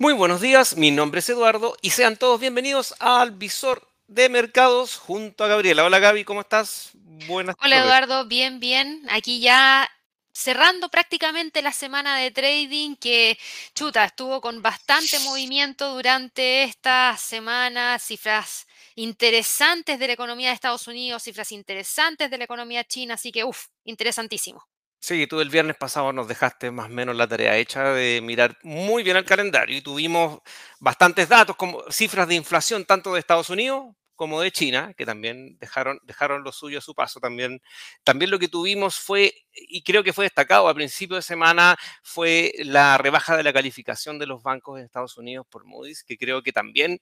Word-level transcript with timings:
Muy 0.00 0.14
buenos 0.14 0.40
días, 0.40 0.78
mi 0.78 0.90
nombre 0.90 1.18
es 1.18 1.28
Eduardo 1.28 1.76
y 1.82 1.90
sean 1.90 2.16
todos 2.16 2.40
bienvenidos 2.40 2.94
al 3.00 3.32
Visor 3.32 3.86
de 4.06 4.30
Mercados 4.30 4.96
junto 4.96 5.44
a 5.44 5.46
Gabriela. 5.46 5.84
Hola 5.84 5.98
Gaby, 5.98 6.24
¿cómo 6.24 6.40
estás? 6.40 6.92
Buenas 7.26 7.54
Hola 7.60 7.84
Eduardo, 7.84 8.24
bien, 8.24 8.60
bien. 8.60 9.02
Aquí 9.10 9.40
ya 9.40 9.86
cerrando 10.32 10.88
prácticamente 10.88 11.60
la 11.60 11.72
semana 11.72 12.16
de 12.16 12.30
trading 12.30 12.96
que, 12.96 13.38
chuta, 13.74 14.06
estuvo 14.06 14.40
con 14.40 14.62
bastante 14.62 15.18
movimiento 15.18 15.92
durante 15.92 16.62
esta 16.62 17.14
semana, 17.18 17.98
cifras 17.98 18.66
interesantes 18.94 19.98
de 19.98 20.06
la 20.06 20.14
economía 20.14 20.48
de 20.48 20.54
Estados 20.54 20.88
Unidos, 20.88 21.24
cifras 21.24 21.52
interesantes 21.52 22.30
de 22.30 22.38
la 22.38 22.44
economía 22.44 22.84
china, 22.84 23.14
así 23.14 23.30
que, 23.30 23.44
uff, 23.44 23.66
interesantísimo. 23.84 24.69
Sí, 25.02 25.26
tú 25.26 25.40
el 25.40 25.48
viernes 25.48 25.76
pasado 25.76 26.12
nos 26.12 26.28
dejaste 26.28 26.70
más 26.70 26.86
o 26.86 26.88
menos 26.90 27.16
la 27.16 27.26
tarea 27.26 27.56
hecha 27.56 27.94
de 27.94 28.20
mirar 28.22 28.58
muy 28.62 29.02
bien 29.02 29.16
el 29.16 29.24
calendario 29.24 29.74
y 29.78 29.80
tuvimos 29.80 30.40
bastantes 30.78 31.26
datos, 31.26 31.56
como 31.56 31.82
cifras 31.90 32.28
de 32.28 32.34
inflación 32.34 32.84
tanto 32.84 33.14
de 33.14 33.20
Estados 33.20 33.48
Unidos 33.48 33.94
como 34.14 34.42
de 34.42 34.52
China, 34.52 34.92
que 34.98 35.06
también 35.06 35.56
dejaron, 35.58 35.98
dejaron 36.02 36.44
lo 36.44 36.52
suyo 36.52 36.78
a 36.78 36.82
su 36.82 36.94
paso. 36.94 37.18
También, 37.18 37.62
también 38.04 38.30
lo 38.30 38.38
que 38.38 38.48
tuvimos 38.48 38.96
fue, 38.98 39.32
y 39.54 39.82
creo 39.82 40.04
que 40.04 40.12
fue 40.12 40.26
destacado 40.26 40.68
a 40.68 40.74
principio 40.74 41.16
de 41.16 41.22
semana, 41.22 41.78
fue 42.02 42.52
la 42.58 42.98
rebaja 42.98 43.34
de 43.38 43.42
la 43.42 43.54
calificación 43.54 44.18
de 44.18 44.26
los 44.26 44.42
bancos 44.42 44.76
de 44.76 44.84
Estados 44.84 45.16
Unidos 45.16 45.46
por 45.48 45.64
Moody's, 45.64 46.04
que 46.04 46.18
creo 46.18 46.42
que 46.42 46.52
también 46.52 47.00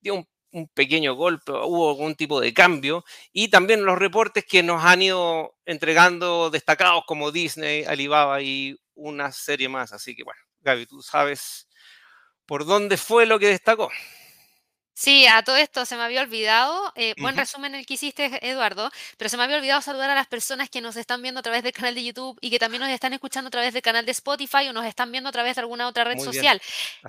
dio 0.00 0.14
un 0.16 0.28
un 0.52 0.68
pequeño 0.68 1.14
golpe, 1.14 1.52
hubo 1.52 1.90
algún 1.90 2.14
tipo 2.14 2.40
de 2.40 2.52
cambio, 2.54 3.04
y 3.32 3.48
también 3.48 3.84
los 3.84 3.98
reportes 3.98 4.44
que 4.44 4.62
nos 4.62 4.84
han 4.84 5.02
ido 5.02 5.54
entregando 5.64 6.50
destacados 6.50 7.04
como 7.06 7.32
Disney, 7.32 7.84
Alibaba 7.84 8.42
y 8.42 8.76
una 8.94 9.32
serie 9.32 9.68
más. 9.68 9.92
Así 9.92 10.14
que 10.14 10.24
bueno, 10.24 10.40
Gaby, 10.60 10.86
tú 10.86 11.02
sabes 11.02 11.68
por 12.46 12.66
dónde 12.66 12.96
fue 12.96 13.26
lo 13.26 13.38
que 13.38 13.48
destacó. 13.48 13.90
Sí, 15.00 15.26
a 15.26 15.42
todo 15.42 15.56
esto 15.56 15.86
se 15.86 15.96
me 15.96 16.02
había 16.02 16.20
olvidado, 16.20 16.92
eh, 16.94 17.14
buen 17.16 17.34
resumen 17.34 17.74
el 17.74 17.86
que 17.86 17.94
hiciste, 17.94 18.38
Eduardo, 18.46 18.90
pero 19.16 19.30
se 19.30 19.38
me 19.38 19.44
había 19.44 19.56
olvidado 19.56 19.80
saludar 19.80 20.10
a 20.10 20.14
las 20.14 20.26
personas 20.26 20.68
que 20.68 20.82
nos 20.82 20.94
están 20.96 21.22
viendo 21.22 21.40
a 21.40 21.42
través 21.42 21.62
del 21.62 21.72
canal 21.72 21.94
de 21.94 22.04
YouTube 22.04 22.36
y 22.42 22.50
que 22.50 22.58
también 22.58 22.82
nos 22.82 22.90
están 22.90 23.14
escuchando 23.14 23.48
a 23.48 23.50
través 23.50 23.72
del 23.72 23.80
canal 23.80 24.04
de 24.04 24.12
Spotify 24.12 24.68
o 24.68 24.74
nos 24.74 24.84
están 24.84 25.10
viendo 25.10 25.30
a 25.30 25.32
través 25.32 25.54
de 25.54 25.62
alguna 25.62 25.88
otra 25.88 26.04
red 26.04 26.18
social. 26.18 26.60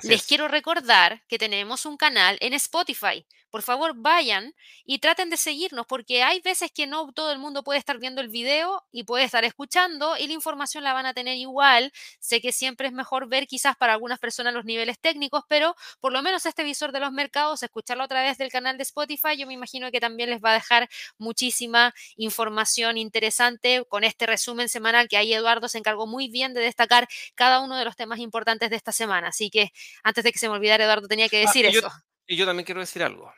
Les 0.04 0.24
quiero 0.26 0.48
recordar 0.48 1.22
que 1.28 1.38
tenemos 1.38 1.86
un 1.86 1.98
canal 1.98 2.38
en 2.40 2.54
Spotify 2.54 3.26
por 3.52 3.62
favor 3.62 3.92
vayan 3.96 4.56
y 4.86 5.00
traten 5.00 5.30
de 5.30 5.38
seguirnos, 5.38 5.86
porque 5.86 6.24
hay 6.24 6.40
veces 6.40 6.72
que 6.72 6.88
no 6.88 7.12
todo 7.12 7.32
el 7.32 7.38
mundo 7.38 7.64
puede 7.64 7.80
estar 7.80 8.00
viendo 8.00 8.22
el 8.22 8.30
video 8.30 8.84
y 8.92 9.04
puede 9.04 9.26
estar 9.26 9.44
escuchando 9.44 10.18
y 10.18 10.26
la 10.28 10.34
información 10.34 10.84
la 10.86 10.94
van 10.94 11.06
a 11.06 11.14
tener 11.14 11.38
igual. 11.38 11.92
Sé 12.20 12.42
que 12.42 12.54
siempre 12.54 12.88
es 12.88 12.94
mejor 12.94 13.28
ver 13.28 13.48
quizás 13.48 13.76
para 13.76 13.94
algunas 13.94 14.20
personas 14.20 14.54
los 14.54 14.66
niveles 14.66 15.00
técnicos, 15.00 15.44
pero 15.50 15.76
por 16.00 16.14
lo 16.14 16.22
menos 16.22 16.46
este 16.46 16.64
visor 16.64 16.94
de 16.94 17.02
los 17.02 17.12
mercados, 17.12 17.62
escucharlo 17.82 18.04
a 18.04 18.08
través 18.08 18.38
del 18.38 18.52
canal 18.52 18.78
de 18.78 18.84
Spotify, 18.84 19.36
yo 19.38 19.48
me 19.48 19.54
imagino 19.54 19.92
que 19.92 20.00
también 20.00 20.30
les 20.30 20.42
va 20.42 20.52
a 20.52 20.54
dejar 20.54 20.90
muchísima 21.18 21.94
información 22.16 22.98
interesante 22.98 23.84
con 23.90 24.04
este 24.04 24.26
resumen 24.26 24.70
semanal 24.70 25.08
que 25.08 25.18
ahí 25.18 25.34
Eduardo 25.34 25.68
se 25.68 25.80
encargó 25.80 26.08
muy 26.08 26.30
bien 26.30 26.54
de 26.54 26.62
destacar 26.62 27.08
cada 27.36 27.60
uno 27.60 27.78
de 27.78 27.86
los 27.86 27.96
temas 27.96 28.20
importantes 28.20 28.70
de 28.70 28.76
esta 28.76 28.92
semana. 28.92 29.30
Así 29.30 29.50
que 29.50 29.72
antes 30.04 30.24
de 30.24 30.32
que 30.32 30.40
se 30.40 30.48
me 30.48 30.56
olvidara, 30.56 30.84
Eduardo, 30.84 31.08
tenía 31.08 31.28
que 31.28 31.38
ah, 31.38 31.48
decir 31.48 31.66
eso. 31.66 31.92
y 32.28 32.36
yo 32.36 32.46
también 32.46 32.66
quiero 32.66 32.82
decir 32.82 33.04
algo. 33.04 33.34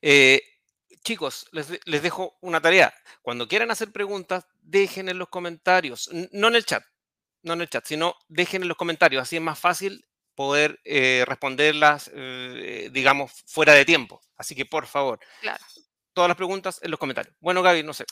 Eh, 0.00 0.42
chicos, 1.02 1.48
les, 1.52 2.02
dejo 2.02 2.38
una 2.40 2.60
tarea. 2.60 2.94
Cuando 3.22 3.48
quieran 3.48 3.70
hacer 3.70 3.90
preguntas, 3.90 4.46
dejen 4.60 5.08
en 5.08 5.18
los 5.18 5.28
comentarios, 5.28 6.08
no 6.32 6.48
en 6.48 6.54
el 6.54 6.64
chat, 6.64 6.84
no 7.42 7.54
en 7.54 7.62
el 7.62 7.68
chat, 7.68 7.84
sino 7.86 8.14
dejen 8.28 8.62
en 8.62 8.68
los 8.68 8.76
comentarios. 8.76 9.22
Así 9.22 9.36
es 9.36 9.42
más 9.42 9.58
fácil 9.58 10.07
poder 10.38 10.78
eh, 10.84 11.24
responderlas, 11.26 12.12
eh, 12.14 12.90
digamos, 12.92 13.32
fuera 13.44 13.72
de 13.72 13.84
tiempo. 13.84 14.22
Así 14.36 14.54
que, 14.54 14.64
por 14.64 14.86
favor, 14.86 15.18
todas 16.12 16.28
las 16.28 16.36
preguntas 16.36 16.78
en 16.80 16.92
los 16.92 17.00
comentarios. 17.00 17.34
Bueno, 17.40 17.60
Gaby, 17.60 17.82
no 17.82 17.92
sé, 17.92 18.04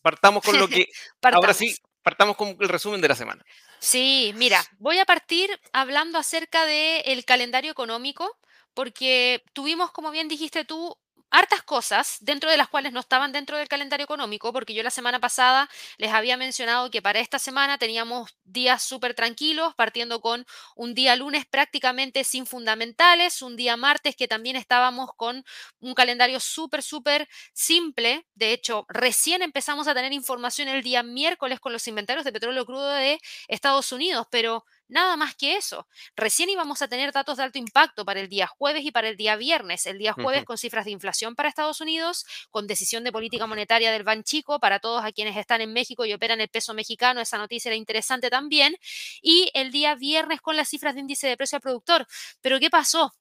partamos 0.00 0.44
con 0.44 0.60
lo 0.60 0.68
que... 0.68 0.86
ahora 1.22 1.52
sí, 1.52 1.76
partamos 2.00 2.36
con 2.36 2.56
el 2.60 2.68
resumen 2.68 3.00
de 3.00 3.08
la 3.08 3.16
semana. 3.16 3.44
Sí, 3.80 4.32
mira, 4.36 4.64
voy 4.78 5.00
a 5.00 5.04
partir 5.04 5.50
hablando 5.72 6.20
acerca 6.20 6.66
del 6.66 7.24
calendario 7.24 7.72
económico, 7.72 8.38
porque 8.74 9.42
tuvimos, 9.52 9.90
como 9.90 10.12
bien 10.12 10.28
dijiste 10.28 10.64
tú, 10.64 10.96
hartas 11.32 11.62
cosas, 11.62 12.18
dentro 12.20 12.50
de 12.50 12.58
las 12.58 12.68
cuales 12.68 12.92
no 12.92 13.00
estaban 13.00 13.32
dentro 13.32 13.56
del 13.56 13.66
calendario 13.66 14.04
económico, 14.04 14.52
porque 14.52 14.74
yo 14.74 14.82
la 14.82 14.90
semana 14.90 15.18
pasada 15.18 15.68
les 15.96 16.12
había 16.12 16.36
mencionado 16.36 16.90
que 16.90 17.00
para 17.02 17.20
esta 17.20 17.38
semana 17.38 17.78
teníamos 17.78 18.36
días 18.44 18.82
súper 18.82 19.14
tranquilos, 19.14 19.74
partiendo 19.74 20.20
con 20.20 20.46
un 20.76 20.94
día 20.94 21.16
lunes 21.16 21.46
prácticamente 21.46 22.22
sin 22.22 22.44
fundamentales, 22.46 23.40
un 23.40 23.56
día 23.56 23.76
martes 23.78 24.14
que 24.14 24.28
también 24.28 24.56
estábamos 24.56 25.10
con 25.16 25.42
un 25.80 25.94
calendario 25.94 26.38
súper, 26.38 26.82
súper 26.82 27.28
simple. 27.54 28.26
De 28.34 28.52
hecho, 28.52 28.84
recién 28.88 29.40
empezamos 29.42 29.88
a 29.88 29.94
tener 29.94 30.12
información 30.12 30.68
el 30.68 30.82
día 30.82 31.02
miércoles 31.02 31.60
con 31.60 31.72
los 31.72 31.88
inventarios 31.88 32.24
de 32.26 32.32
petróleo 32.32 32.66
crudo 32.66 32.90
de 32.90 33.18
Estados 33.48 33.90
Unidos, 33.90 34.26
pero 34.30 34.64
Nada 34.88 35.16
más 35.16 35.34
que 35.34 35.56
eso. 35.56 35.86
Recién 36.16 36.50
íbamos 36.50 36.82
a 36.82 36.88
tener 36.88 37.12
datos 37.12 37.38
de 37.38 37.44
alto 37.44 37.58
impacto 37.58 38.04
para 38.04 38.20
el 38.20 38.28
día 38.28 38.46
jueves 38.46 38.84
y 38.84 38.90
para 38.90 39.08
el 39.08 39.16
día 39.16 39.36
viernes. 39.36 39.86
El 39.86 39.98
día 39.98 40.12
jueves 40.12 40.44
con 40.44 40.58
cifras 40.58 40.84
de 40.84 40.90
inflación 40.90 41.34
para 41.34 41.48
Estados 41.48 41.80
Unidos, 41.80 42.26
con 42.50 42.66
decisión 42.66 43.02
de 43.04 43.12
política 43.12 43.46
monetaria 43.46 43.90
del 43.90 44.04
Banchico 44.04 44.60
para 44.60 44.80
todos 44.80 45.02
a 45.04 45.12
quienes 45.12 45.36
están 45.36 45.60
en 45.62 45.72
México 45.72 46.04
y 46.04 46.12
operan 46.12 46.40
el 46.40 46.48
peso 46.48 46.74
mexicano. 46.74 47.20
Esa 47.20 47.38
noticia 47.38 47.70
era 47.70 47.76
interesante 47.76 48.28
también. 48.28 48.76
Y 49.22 49.50
el 49.54 49.72
día 49.72 49.94
viernes 49.94 50.40
con 50.40 50.56
las 50.56 50.68
cifras 50.68 50.94
de 50.94 51.00
índice 51.00 51.26
de 51.26 51.36
precio 51.36 51.56
al 51.56 51.62
productor. 51.62 52.06
Pero 52.42 52.60
¿qué 52.60 52.68
pasó? 52.70 53.12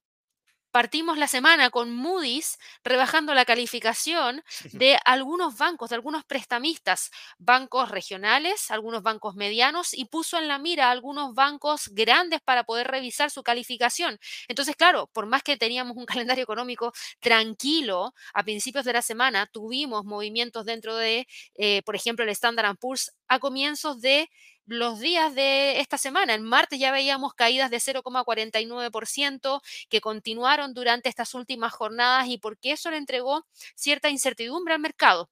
Partimos 0.72 1.18
la 1.18 1.28
semana 1.28 1.70
con 1.70 1.92
Moody's 1.92 2.58
rebajando 2.84 3.34
la 3.34 3.46
calificación 3.46 4.44
de 4.72 4.98
algunos 5.06 5.58
bancos, 5.58 5.90
de 5.90 5.96
algunos 5.96 6.24
prestamistas, 6.26 7.12
bancos 7.38 7.90
regionales, 7.90 8.72
algunos 8.72 9.04
bancos 9.04 9.36
medianos 9.36 9.94
y 9.94 10.06
puso 10.06 10.38
en 10.38 10.48
la 10.48 10.60
mira 10.60 10.88
a 10.88 10.92
algunos 10.92 11.34
bancos 11.34 11.90
grandes 11.92 12.42
para 12.42 12.64
poder 12.64 12.88
revisar 12.88 13.30
su 13.32 13.44
calificación. 13.44 14.20
Entonces, 14.48 14.76
claro, 14.76 15.08
por 15.14 15.26
más 15.26 15.44
que 15.44 15.58
teníamos 15.58 15.98
un 15.98 16.06
calendario 16.38 16.44
económico 16.44 16.94
tranquilo, 17.20 18.14
a 18.34 18.44
principios 18.44 18.86
de 18.86 18.94
la 18.94 19.02
semana 19.02 19.48
tuvimos 19.48 20.06
movimientos 20.06 20.66
dentro 20.66 20.96
de, 20.96 21.28
eh, 21.56 21.82
por 21.84 21.96
ejemplo, 21.96 22.24
el 22.24 22.30
Standard 22.32 22.78
Poor's 22.78 23.12
a 23.28 23.40
comienzos 23.40 24.02
de 24.02 24.30
los 24.72 25.00
días 25.00 25.36
de 25.36 25.80
esta 25.80 25.98
semana. 25.98 26.34
En 26.34 26.44
martes 26.44 26.80
ya 26.80 26.92
veíamos 26.92 27.34
caídas 27.34 27.70
de 27.72 27.80
0,49% 27.80 29.62
que 29.90 30.02
continuaron 30.02 30.74
durante 30.74 31.10
estas 31.10 31.34
últimas 31.34 31.74
jornadas 31.74 32.28
y 32.28 32.38
porque 32.38 32.72
eso 32.72 32.90
le 32.92 32.98
entregó 32.98 33.46
cierta 33.76 34.10
incertidumbre 34.10 34.74
al 34.74 34.80
mercado. 34.80 35.30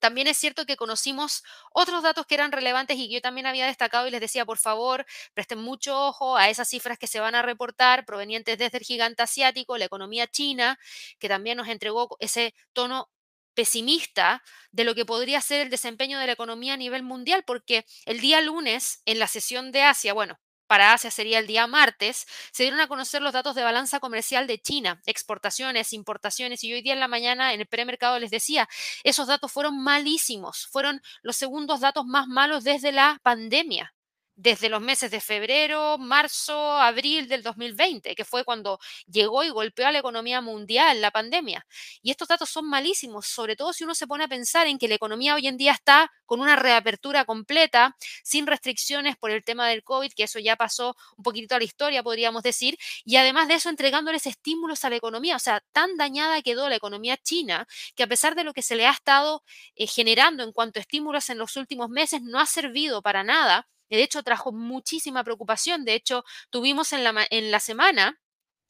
También 0.00 0.26
es 0.28 0.36
cierto 0.36 0.66
que 0.66 0.76
conocimos 0.76 1.42
otros 1.72 2.02
datos 2.02 2.26
que 2.26 2.34
eran 2.34 2.52
relevantes 2.52 2.98
y 2.98 3.08
que 3.08 3.14
yo 3.14 3.20
también 3.22 3.46
había 3.46 3.66
destacado 3.66 4.06
y 4.06 4.10
les 4.10 4.20
decía, 4.20 4.44
por 4.44 4.58
favor, 4.58 5.06
presten 5.34 5.58
mucho 5.60 5.98
ojo 5.98 6.36
a 6.36 6.50
esas 6.50 6.68
cifras 6.68 6.98
que 6.98 7.06
se 7.06 7.20
van 7.20 7.34
a 7.34 7.42
reportar 7.42 8.04
provenientes 8.04 8.58
desde 8.58 8.78
el 8.78 8.84
gigante 8.84 9.22
asiático, 9.22 9.78
la 9.78 9.86
economía 9.86 10.26
china, 10.26 10.78
que 11.18 11.28
también 11.28 11.56
nos 11.56 11.68
entregó 11.68 12.16
ese 12.20 12.54
tono 12.74 13.08
pesimista 13.54 14.42
de 14.72 14.84
lo 14.84 14.94
que 14.94 15.06
podría 15.06 15.40
ser 15.40 15.62
el 15.62 15.70
desempeño 15.70 16.18
de 16.18 16.26
la 16.26 16.32
economía 16.32 16.74
a 16.74 16.76
nivel 16.76 17.02
mundial, 17.02 17.44
porque 17.46 17.86
el 18.06 18.20
día 18.20 18.40
lunes, 18.40 19.02
en 19.06 19.18
la 19.18 19.28
sesión 19.28 19.72
de 19.72 19.82
Asia, 19.82 20.12
bueno, 20.12 20.38
para 20.66 20.92
Asia 20.92 21.10
sería 21.10 21.38
el 21.38 21.46
día 21.46 21.66
martes, 21.66 22.26
se 22.52 22.64
dieron 22.64 22.80
a 22.80 22.88
conocer 22.88 23.22
los 23.22 23.32
datos 23.32 23.54
de 23.54 23.62
balanza 23.62 24.00
comercial 24.00 24.46
de 24.46 24.60
China, 24.60 25.00
exportaciones, 25.06 25.92
importaciones, 25.92 26.64
y 26.64 26.72
hoy 26.72 26.82
día 26.82 26.94
en 26.94 27.00
la 27.00 27.08
mañana 27.08 27.52
en 27.52 27.60
el 27.60 27.66
premercado 27.66 28.18
les 28.18 28.30
decía, 28.30 28.68
esos 29.04 29.28
datos 29.28 29.52
fueron 29.52 29.82
malísimos, 29.82 30.66
fueron 30.66 31.02
los 31.22 31.36
segundos 31.36 31.80
datos 31.80 32.06
más 32.06 32.26
malos 32.26 32.64
desde 32.64 32.92
la 32.92 33.20
pandemia 33.22 33.94
desde 34.36 34.68
los 34.68 34.80
meses 34.80 35.10
de 35.10 35.20
febrero, 35.20 35.96
marzo, 35.98 36.76
abril 36.76 37.28
del 37.28 37.42
2020, 37.42 38.14
que 38.14 38.24
fue 38.24 38.44
cuando 38.44 38.78
llegó 39.06 39.44
y 39.44 39.50
golpeó 39.50 39.86
a 39.86 39.92
la 39.92 39.98
economía 40.00 40.40
mundial 40.40 41.00
la 41.00 41.10
pandemia. 41.10 41.66
Y 42.02 42.10
estos 42.10 42.28
datos 42.28 42.50
son 42.50 42.68
malísimos, 42.68 43.26
sobre 43.26 43.56
todo 43.56 43.72
si 43.72 43.84
uno 43.84 43.94
se 43.94 44.06
pone 44.06 44.24
a 44.24 44.28
pensar 44.28 44.66
en 44.66 44.78
que 44.78 44.88
la 44.88 44.96
economía 44.96 45.34
hoy 45.34 45.46
en 45.46 45.56
día 45.56 45.72
está 45.72 46.10
con 46.26 46.40
una 46.40 46.56
reapertura 46.56 47.24
completa, 47.24 47.96
sin 48.22 48.46
restricciones 48.46 49.16
por 49.16 49.30
el 49.30 49.44
tema 49.44 49.68
del 49.68 49.84
COVID, 49.84 50.12
que 50.12 50.24
eso 50.24 50.38
ya 50.38 50.56
pasó 50.56 50.96
un 51.16 51.22
poquito 51.22 51.54
a 51.54 51.58
la 51.58 51.64
historia, 51.64 52.02
podríamos 52.02 52.42
decir, 52.42 52.78
y 53.04 53.16
además 53.16 53.48
de 53.48 53.54
eso 53.54 53.68
entregándoles 53.68 54.26
estímulos 54.26 54.84
a 54.84 54.90
la 54.90 54.96
economía. 54.96 55.36
O 55.36 55.38
sea, 55.38 55.60
tan 55.72 55.96
dañada 55.96 56.42
quedó 56.42 56.68
la 56.68 56.76
economía 56.76 57.16
china 57.16 57.66
que 57.94 58.02
a 58.02 58.06
pesar 58.06 58.34
de 58.34 58.44
lo 58.44 58.52
que 58.52 58.62
se 58.62 58.76
le 58.76 58.86
ha 58.86 58.90
estado 58.92 59.42
eh, 59.76 59.86
generando 59.86 60.42
en 60.42 60.52
cuanto 60.52 60.78
a 60.80 60.82
estímulos 60.82 61.30
en 61.30 61.38
los 61.38 61.56
últimos 61.56 61.88
meses, 61.90 62.22
no 62.22 62.40
ha 62.40 62.46
servido 62.46 63.02
para 63.02 63.22
nada 63.24 63.68
de 63.90 64.02
hecho, 64.02 64.22
trajo 64.22 64.52
muchísima 64.52 65.24
preocupación. 65.24 65.84
De 65.84 65.94
hecho, 65.94 66.24
tuvimos 66.50 66.92
en 66.92 67.04
la, 67.04 67.26
en 67.30 67.50
la 67.50 67.60
semana 67.60 68.18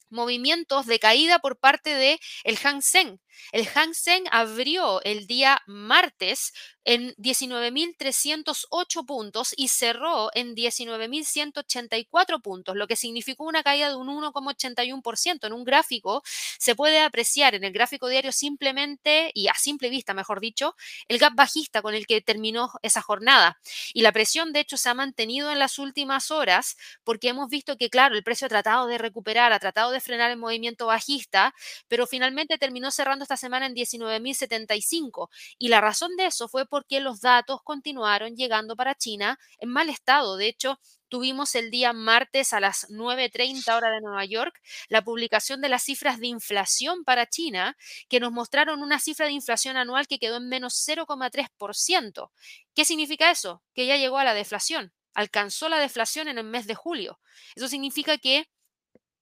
movimientos 0.09 0.85
de 0.85 0.99
caída 0.99 1.39
por 1.39 1.57
parte 1.59 1.93
de 1.93 2.19
el 2.43 2.57
Hang 2.57 2.81
Seng. 2.81 3.19
El 3.51 3.67
Hang 3.67 3.93
Seng 3.93 4.25
abrió 4.31 5.01
el 5.03 5.27
día 5.27 5.61
martes 5.67 6.53
en 6.85 7.13
19.308 7.15 9.05
puntos 9.05 9.53
y 9.57 9.67
cerró 9.69 10.29
en 10.33 10.55
19.184 10.55 12.41
puntos, 12.41 12.75
lo 12.75 12.87
que 12.87 12.95
significó 12.95 13.43
una 13.43 13.63
caída 13.63 13.89
de 13.89 13.95
un 13.95 14.07
1,81%. 14.07 15.47
En 15.47 15.53
un 15.53 15.63
gráfico 15.63 16.23
se 16.57 16.75
puede 16.75 16.99
apreciar 16.99 17.55
en 17.55 17.63
el 17.63 17.73
gráfico 17.73 18.07
diario 18.07 18.31
simplemente, 18.31 19.31
y 19.33 19.47
a 19.47 19.55
simple 19.55 19.89
vista, 19.89 20.13
mejor 20.13 20.39
dicho, 20.39 20.75
el 21.07 21.17
gap 21.17 21.33
bajista 21.35 21.81
con 21.81 21.95
el 21.95 22.05
que 22.05 22.21
terminó 22.21 22.71
esa 22.83 23.01
jornada. 23.01 23.59
Y 23.93 24.01
la 24.01 24.11
presión, 24.11 24.53
de 24.53 24.59
hecho, 24.61 24.77
se 24.77 24.89
ha 24.89 24.93
mantenido 24.93 25.51
en 25.51 25.59
las 25.59 25.79
últimas 25.79 26.31
horas 26.31 26.77
porque 27.03 27.29
hemos 27.29 27.49
visto 27.49 27.77
que, 27.77 27.89
claro, 27.89 28.15
el 28.15 28.23
precio 28.23 28.45
ha 28.45 28.49
tratado 28.49 28.87
de 28.87 28.97
recuperar, 28.97 29.53
ha 29.53 29.59
tratado 29.59 29.91
de 29.91 29.99
frenar 30.01 30.31
el 30.31 30.37
movimiento 30.37 30.85
bajista, 30.85 31.53
pero 31.87 32.07
finalmente 32.07 32.57
terminó 32.57 32.91
cerrando 32.91 33.23
esta 33.23 33.37
semana 33.37 33.65
en 33.65 33.73
19.075. 33.73 35.29
Y 35.57 35.69
la 35.69 35.81
razón 35.81 36.15
de 36.15 36.27
eso 36.27 36.47
fue 36.47 36.65
porque 36.75 36.99
los 36.99 37.21
datos 37.21 37.61
continuaron 37.63 38.35
llegando 38.35 38.75
para 38.75 38.95
China 38.95 39.39
en 39.59 39.69
mal 39.69 39.87
estado. 39.87 40.35
De 40.35 40.49
hecho, 40.49 40.77
tuvimos 41.07 41.55
el 41.55 41.71
día 41.71 41.93
martes 41.93 42.51
a 42.51 42.59
las 42.59 42.89
9.30 42.89 43.77
hora 43.77 43.91
de 43.91 44.01
Nueva 44.01 44.25
York 44.25 44.59
la 44.89 45.01
publicación 45.01 45.61
de 45.61 45.69
las 45.69 45.83
cifras 45.83 46.19
de 46.19 46.27
inflación 46.27 47.05
para 47.05 47.27
China, 47.27 47.77
que 48.09 48.19
nos 48.19 48.33
mostraron 48.33 48.83
una 48.83 48.99
cifra 48.99 49.25
de 49.25 49.31
inflación 49.31 49.77
anual 49.77 50.05
que 50.05 50.19
quedó 50.19 50.35
en 50.35 50.49
menos 50.49 50.73
0,3%. 50.85 52.31
¿Qué 52.73 52.83
significa 52.83 53.31
eso? 53.31 53.63
Que 53.73 53.85
ya 53.85 53.95
llegó 53.95 54.17
a 54.17 54.25
la 54.25 54.33
deflación, 54.33 54.91
alcanzó 55.13 55.69
la 55.69 55.79
deflación 55.79 56.27
en 56.27 56.39
el 56.39 56.43
mes 56.43 56.67
de 56.67 56.75
julio. 56.75 57.21
Eso 57.55 57.69
significa 57.69 58.17
que 58.17 58.49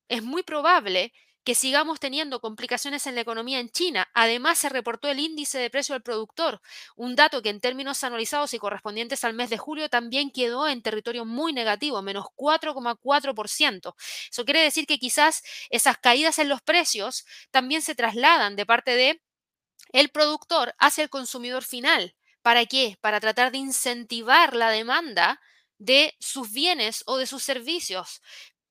es 0.07 0.23
muy 0.23 0.41
probable 0.41 1.13
que 1.43 1.55
sigamos 1.55 1.99
teniendo 1.99 2.39
complicaciones 2.39 3.05
en 3.07 3.15
la 3.15 3.21
economía 3.21 3.59
en 3.59 3.69
China. 3.69 4.09
Además, 4.13 4.59
se 4.59 4.69
reportó 4.69 5.09
el 5.09 5.19
índice 5.19 5.59
de 5.59 5.69
precio 5.69 5.93
del 5.93 6.01
productor, 6.01 6.61
un 6.95 7.15
dato 7.15 7.41
que 7.41 7.49
en 7.49 7.59
términos 7.59 8.03
anualizados 8.03 8.53
y 8.53 8.59
correspondientes 8.59 9.23
al 9.23 9.33
mes 9.33 9.49
de 9.49 9.57
julio 9.57 9.89
también 9.89 10.31
quedó 10.31 10.67
en 10.67 10.81
territorio 10.81 11.25
muy 11.25 11.53
negativo, 11.53 12.01
menos 12.01 12.25
4,4%. 12.35 13.95
Eso 14.31 14.45
quiere 14.45 14.61
decir 14.61 14.85
que 14.85 14.99
quizás 14.99 15.43
esas 15.69 15.97
caídas 15.97 16.39
en 16.39 16.49
los 16.49 16.61
precios 16.61 17.25
también 17.51 17.81
se 17.81 17.95
trasladan 17.95 18.55
de 18.55 18.65
parte 18.65 18.95
de 18.95 19.21
el 19.91 20.09
productor 20.09 20.75
hacia 20.79 21.03
el 21.03 21.09
consumidor 21.09 21.63
final. 21.63 22.15
¿Para 22.41 22.65
qué? 22.65 22.97
Para 23.01 23.19
tratar 23.19 23.51
de 23.51 23.59
incentivar 23.59 24.55
la 24.55 24.69
demanda 24.69 25.39
de 25.77 26.15
sus 26.19 26.51
bienes 26.51 27.03
o 27.05 27.17
de 27.17 27.27
sus 27.27 27.43
servicios 27.43 28.21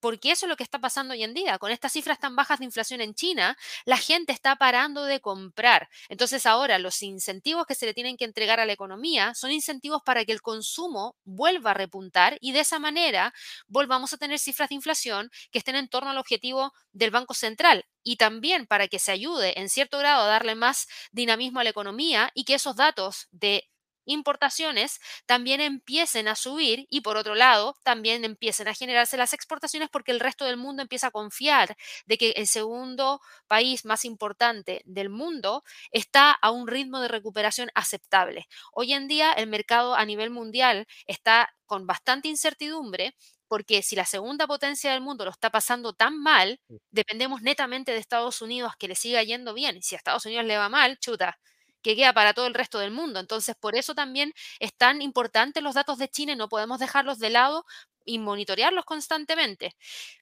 porque 0.03 0.31
eso 0.31 0.47
es 0.47 0.49
lo 0.49 0.57
que 0.57 0.63
está 0.63 0.79
pasando 0.79 1.13
hoy 1.13 1.23
en 1.23 1.33
día. 1.33 1.57
Con 1.59 1.71
estas 1.71 1.93
cifras 1.93 2.19
tan 2.19 2.35
bajas 2.35 2.59
de 2.59 2.65
inflación 2.65 2.99
en 2.99 3.15
China, 3.15 3.57
la 3.85 3.95
gente 3.95 4.33
está 4.33 4.57
parando 4.57 5.05
de 5.05 5.21
comprar. 5.21 5.87
Entonces 6.09 6.45
ahora 6.45 6.77
los 6.77 7.01
incentivos 7.03 7.65
que 7.65 7.73
se 7.73 7.85
le 7.85 7.93
tienen 7.93 8.17
que 8.17 8.25
entregar 8.25 8.59
a 8.59 8.65
la 8.65 8.73
economía 8.73 9.33
son 9.33 9.51
incentivos 9.51 10.01
para 10.03 10.25
que 10.25 10.33
el 10.33 10.41
consumo 10.41 11.15
vuelva 11.23 11.71
a 11.71 11.73
repuntar 11.73 12.37
y 12.41 12.51
de 12.51 12.59
esa 12.59 12.79
manera 12.79 13.33
volvamos 13.67 14.11
a 14.11 14.17
tener 14.17 14.39
cifras 14.39 14.67
de 14.67 14.75
inflación 14.75 15.31
que 15.51 15.59
estén 15.59 15.77
en 15.77 15.87
torno 15.87 16.09
al 16.09 16.17
objetivo 16.17 16.73
del 16.91 17.11
Banco 17.11 17.33
Central 17.33 17.85
y 18.03 18.17
también 18.17 18.67
para 18.67 18.89
que 18.89 18.99
se 18.99 19.13
ayude 19.13 19.57
en 19.57 19.69
cierto 19.69 19.99
grado 19.99 20.23
a 20.23 20.27
darle 20.27 20.55
más 20.55 20.85
dinamismo 21.13 21.61
a 21.61 21.63
la 21.63 21.69
economía 21.69 22.29
y 22.33 22.43
que 22.43 22.55
esos 22.55 22.75
datos 22.75 23.29
de 23.31 23.69
importaciones 24.05 24.99
también 25.25 25.61
empiecen 25.61 26.27
a 26.27 26.35
subir 26.35 26.85
y 26.89 27.01
por 27.01 27.17
otro 27.17 27.35
lado 27.35 27.75
también 27.83 28.23
empiecen 28.25 28.67
a 28.67 28.73
generarse 28.73 29.17
las 29.17 29.33
exportaciones 29.33 29.89
porque 29.89 30.11
el 30.11 30.19
resto 30.19 30.45
del 30.45 30.57
mundo 30.57 30.81
empieza 30.81 31.07
a 31.07 31.11
confiar 31.11 31.75
de 32.05 32.17
que 32.17 32.31
el 32.31 32.47
segundo 32.47 33.21
país 33.47 33.85
más 33.85 34.05
importante 34.05 34.81
del 34.85 35.09
mundo 35.09 35.63
está 35.91 36.31
a 36.31 36.51
un 36.51 36.67
ritmo 36.67 36.99
de 36.99 37.07
recuperación 37.07 37.69
aceptable. 37.75 38.47
Hoy 38.73 38.93
en 38.93 39.07
día 39.07 39.33
el 39.33 39.47
mercado 39.47 39.95
a 39.95 40.05
nivel 40.05 40.29
mundial 40.29 40.87
está 41.05 41.53
con 41.65 41.87
bastante 41.87 42.27
incertidumbre 42.27 43.15
porque 43.47 43.83
si 43.83 43.95
la 43.95 44.05
segunda 44.05 44.47
potencia 44.47 44.91
del 44.91 45.01
mundo 45.01 45.25
lo 45.25 45.31
está 45.31 45.51
pasando 45.51 45.93
tan 45.93 46.17
mal, 46.19 46.59
dependemos 46.89 47.41
netamente 47.43 47.91
de 47.91 47.99
Estados 47.99 48.41
Unidos 48.41 48.73
que 48.79 48.87
le 48.87 48.95
siga 48.95 49.21
yendo 49.23 49.53
bien. 49.53 49.81
Si 49.83 49.93
a 49.95 49.97
Estados 49.99 50.25
Unidos 50.25 50.45
le 50.45 50.57
va 50.57 50.69
mal, 50.69 50.97
chuta, 50.99 51.37
que 51.83 51.95
queda 51.95 52.13
para 52.13 52.33
todo 52.33 52.47
el 52.47 52.53
resto 52.55 52.79
del 52.79 52.91
mundo. 52.91 53.19
Entonces, 53.19 53.55
por 53.59 53.75
eso 53.75 53.93
también 53.95 54.33
es 54.59 54.73
tan 54.75 55.01
importante 55.01 55.61
los 55.61 55.75
datos 55.75 55.97
de 55.99 56.09
China 56.09 56.33
y 56.33 56.35
no 56.35 56.49
podemos 56.49 56.79
dejarlos 56.79 57.19
de 57.19 57.29
lado 57.29 57.65
y 58.05 58.19
monitorearlos 58.19 58.85
constantemente. 58.85 59.75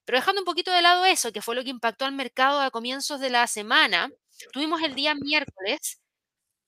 Pero 0.06 0.18
dejando 0.19 0.42
un 0.42 0.46
poquito 0.46 0.72
de 0.72 0.81
lado 0.81 1.06
eso, 1.06 1.31
que 1.31 1.42
fue 1.42 1.56
lo 1.56 1.63
que 1.63 1.69
impactó 1.69 2.06
al 2.06 2.13
mercado 2.13 2.60
a 2.62 2.72
comienzos 2.72 3.19
de 3.19 3.30
la 3.30 3.48
semana, 3.48 4.12
tuvimos 4.54 4.81
el 4.81 4.96
día 4.96 5.16
miércoles 5.16 6.00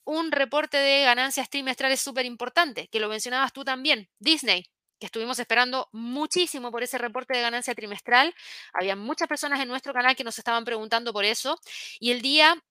un 0.06 0.32
reporte 0.32 0.78
de 0.78 1.04
ganancias 1.04 1.50
trimestrales 1.50 2.02
súper 2.02 2.26
importante, 2.26 2.88
que 2.90 3.00
lo 3.00 3.10
mencionabas 3.10 3.54
tú 3.54 3.64
también, 3.64 4.10
Disney, 4.20 4.66
que 5.00 5.08
estuvimos 5.08 5.40
esperando 5.40 5.90
muchísimo 5.92 6.72
por 6.72 6.84
ese 6.84 6.98
reporte 6.98 7.36
de 7.36 7.42
ganancia 7.42 7.76
trimestral. 7.76 8.34
Había 8.74 8.96
muchas 8.96 9.28
personas 9.28 9.60
en 9.62 9.68
nuestro 9.68 9.94
canal 9.94 10.16
que 10.16 10.24
nos 10.24 10.38
estaban 10.38 10.66
preguntando 10.66 11.14
por 11.14 11.26
eso. 11.26 11.60
Y 12.00 12.12
el 12.12 12.22
día 12.22 12.62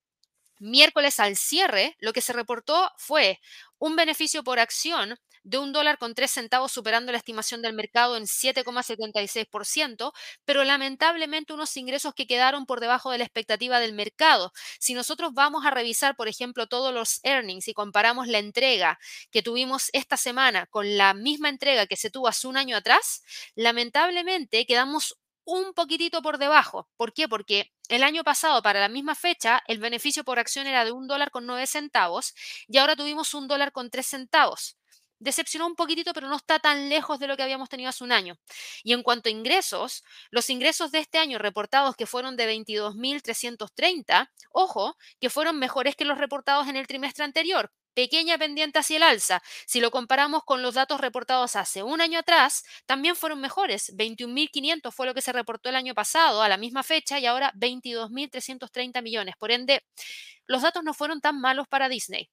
miércoles 0.62 1.20
al 1.20 1.36
cierre, 1.36 1.96
lo 2.00 2.12
que 2.12 2.20
se 2.20 2.32
reportó 2.32 2.90
fue 2.96 3.40
un 3.78 3.96
beneficio 3.96 4.44
por 4.44 4.58
acción 4.60 5.16
de 5.44 5.58
un 5.58 5.72
dólar 5.72 5.98
con 5.98 6.14
tres 6.14 6.30
centavos 6.30 6.70
superando 6.70 7.10
la 7.10 7.18
estimación 7.18 7.62
del 7.62 7.72
mercado 7.72 8.16
en 8.16 8.26
7,76%, 8.26 10.12
pero 10.44 10.62
lamentablemente 10.64 11.52
unos 11.52 11.76
ingresos 11.76 12.14
que 12.14 12.26
quedaron 12.28 12.64
por 12.64 12.80
debajo 12.80 13.10
de 13.10 13.18
la 13.18 13.24
expectativa 13.24 13.80
del 13.80 13.92
mercado. 13.92 14.52
Si 14.78 14.94
nosotros 14.94 15.32
vamos 15.34 15.66
a 15.66 15.70
revisar, 15.70 16.14
por 16.16 16.28
ejemplo, 16.28 16.68
todos 16.68 16.94
los 16.94 17.20
earnings 17.24 17.66
y 17.68 17.74
comparamos 17.74 18.28
la 18.28 18.38
entrega 18.38 18.98
que 19.30 19.42
tuvimos 19.42 19.90
esta 19.92 20.16
semana 20.16 20.66
con 20.66 20.96
la 20.96 21.14
misma 21.14 21.48
entrega 21.48 21.86
que 21.86 21.96
se 21.96 22.10
tuvo 22.10 22.28
hace 22.28 22.46
un 22.46 22.56
año 22.56 22.76
atrás, 22.76 23.22
lamentablemente 23.56 24.64
quedamos 24.66 25.16
un 25.44 25.74
poquitito 25.74 26.22
por 26.22 26.38
debajo. 26.38 26.88
¿Por 26.96 27.12
qué? 27.12 27.28
Porque 27.28 27.72
el 27.88 28.02
año 28.02 28.24
pasado, 28.24 28.62
para 28.62 28.80
la 28.80 28.88
misma 28.88 29.14
fecha, 29.14 29.62
el 29.66 29.78
beneficio 29.78 30.24
por 30.24 30.38
acción 30.38 30.66
era 30.66 30.84
de 30.84 30.92
un 30.92 31.06
dólar 31.06 31.30
con 31.30 31.46
nueve 31.46 31.66
centavos 31.66 32.34
y 32.68 32.78
ahora 32.78 32.96
tuvimos 32.96 33.34
un 33.34 33.48
dólar 33.48 33.72
con 33.72 33.90
tres 33.90 34.06
centavos. 34.06 34.76
Decepcionó 35.18 35.66
un 35.68 35.76
poquitito, 35.76 36.12
pero 36.12 36.28
no 36.28 36.36
está 36.36 36.58
tan 36.58 36.88
lejos 36.88 37.20
de 37.20 37.28
lo 37.28 37.36
que 37.36 37.44
habíamos 37.44 37.68
tenido 37.68 37.90
hace 37.90 38.02
un 38.02 38.10
año. 38.10 38.38
Y 38.82 38.92
en 38.92 39.04
cuanto 39.04 39.28
a 39.28 39.32
ingresos, 39.32 40.02
los 40.30 40.50
ingresos 40.50 40.90
de 40.90 40.98
este 40.98 41.18
año 41.18 41.38
reportados 41.38 41.94
que 41.94 42.06
fueron 42.06 42.36
de 42.36 42.48
22.330, 42.52 44.30
ojo, 44.50 44.96
que 45.20 45.30
fueron 45.30 45.60
mejores 45.60 45.94
que 45.94 46.04
los 46.04 46.18
reportados 46.18 46.66
en 46.66 46.76
el 46.76 46.88
trimestre 46.88 47.24
anterior, 47.24 47.70
pequeña 47.94 48.38
pendiente 48.38 48.78
hacia 48.78 48.96
el 48.96 49.02
alza. 49.02 49.42
Si 49.66 49.80
lo 49.80 49.90
comparamos 49.90 50.42
con 50.44 50.62
los 50.62 50.74
datos 50.74 51.00
reportados 51.00 51.56
hace 51.56 51.82
un 51.82 52.00
año 52.00 52.18
atrás, 52.20 52.64
también 52.86 53.16
fueron 53.16 53.40
mejores. 53.40 53.92
21.500 53.96 54.92
fue 54.92 55.06
lo 55.06 55.14
que 55.14 55.22
se 55.22 55.32
reportó 55.32 55.68
el 55.68 55.76
año 55.76 55.94
pasado 55.94 56.42
a 56.42 56.48
la 56.48 56.56
misma 56.56 56.82
fecha 56.82 57.18
y 57.18 57.26
ahora 57.26 57.52
22.330 57.54 59.02
millones. 59.02 59.34
Por 59.38 59.50
ende, 59.50 59.82
los 60.46 60.62
datos 60.62 60.84
no 60.84 60.94
fueron 60.94 61.20
tan 61.20 61.40
malos 61.40 61.68
para 61.68 61.88
Disney. 61.88 62.30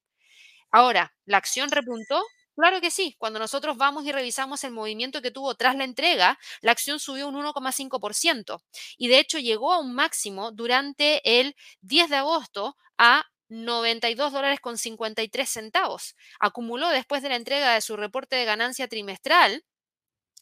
Ahora, 0.70 1.14
¿la 1.26 1.38
acción 1.38 1.70
repuntó? 1.70 2.22
Claro 2.56 2.80
que 2.80 2.90
sí. 2.90 3.16
Cuando 3.18 3.38
nosotros 3.38 3.76
vamos 3.76 4.04
y 4.04 4.12
revisamos 4.12 4.64
el 4.64 4.72
movimiento 4.72 5.22
que 5.22 5.30
tuvo 5.30 5.54
tras 5.54 5.76
la 5.76 5.84
entrega, 5.84 6.38
la 6.60 6.72
acción 6.72 7.00
subió 7.00 7.28
un 7.28 7.36
1,5% 7.36 8.62
y 8.98 9.08
de 9.08 9.18
hecho 9.18 9.38
llegó 9.38 9.72
a 9.72 9.80
un 9.80 9.94
máximo 9.94 10.52
durante 10.52 11.40
el 11.40 11.56
10 11.80 12.10
de 12.10 12.16
agosto 12.16 12.76
a 12.98 13.24
92 13.50 14.32
dólares 14.32 14.60
con 14.60 14.78
53 14.78 15.48
centavos. 15.48 16.16
Acumuló 16.38 16.88
después 16.88 17.22
de 17.22 17.28
la 17.28 17.36
entrega 17.36 17.74
de 17.74 17.80
su 17.80 17.96
reporte 17.96 18.36
de 18.36 18.44
ganancia 18.44 18.88
trimestral 18.88 19.64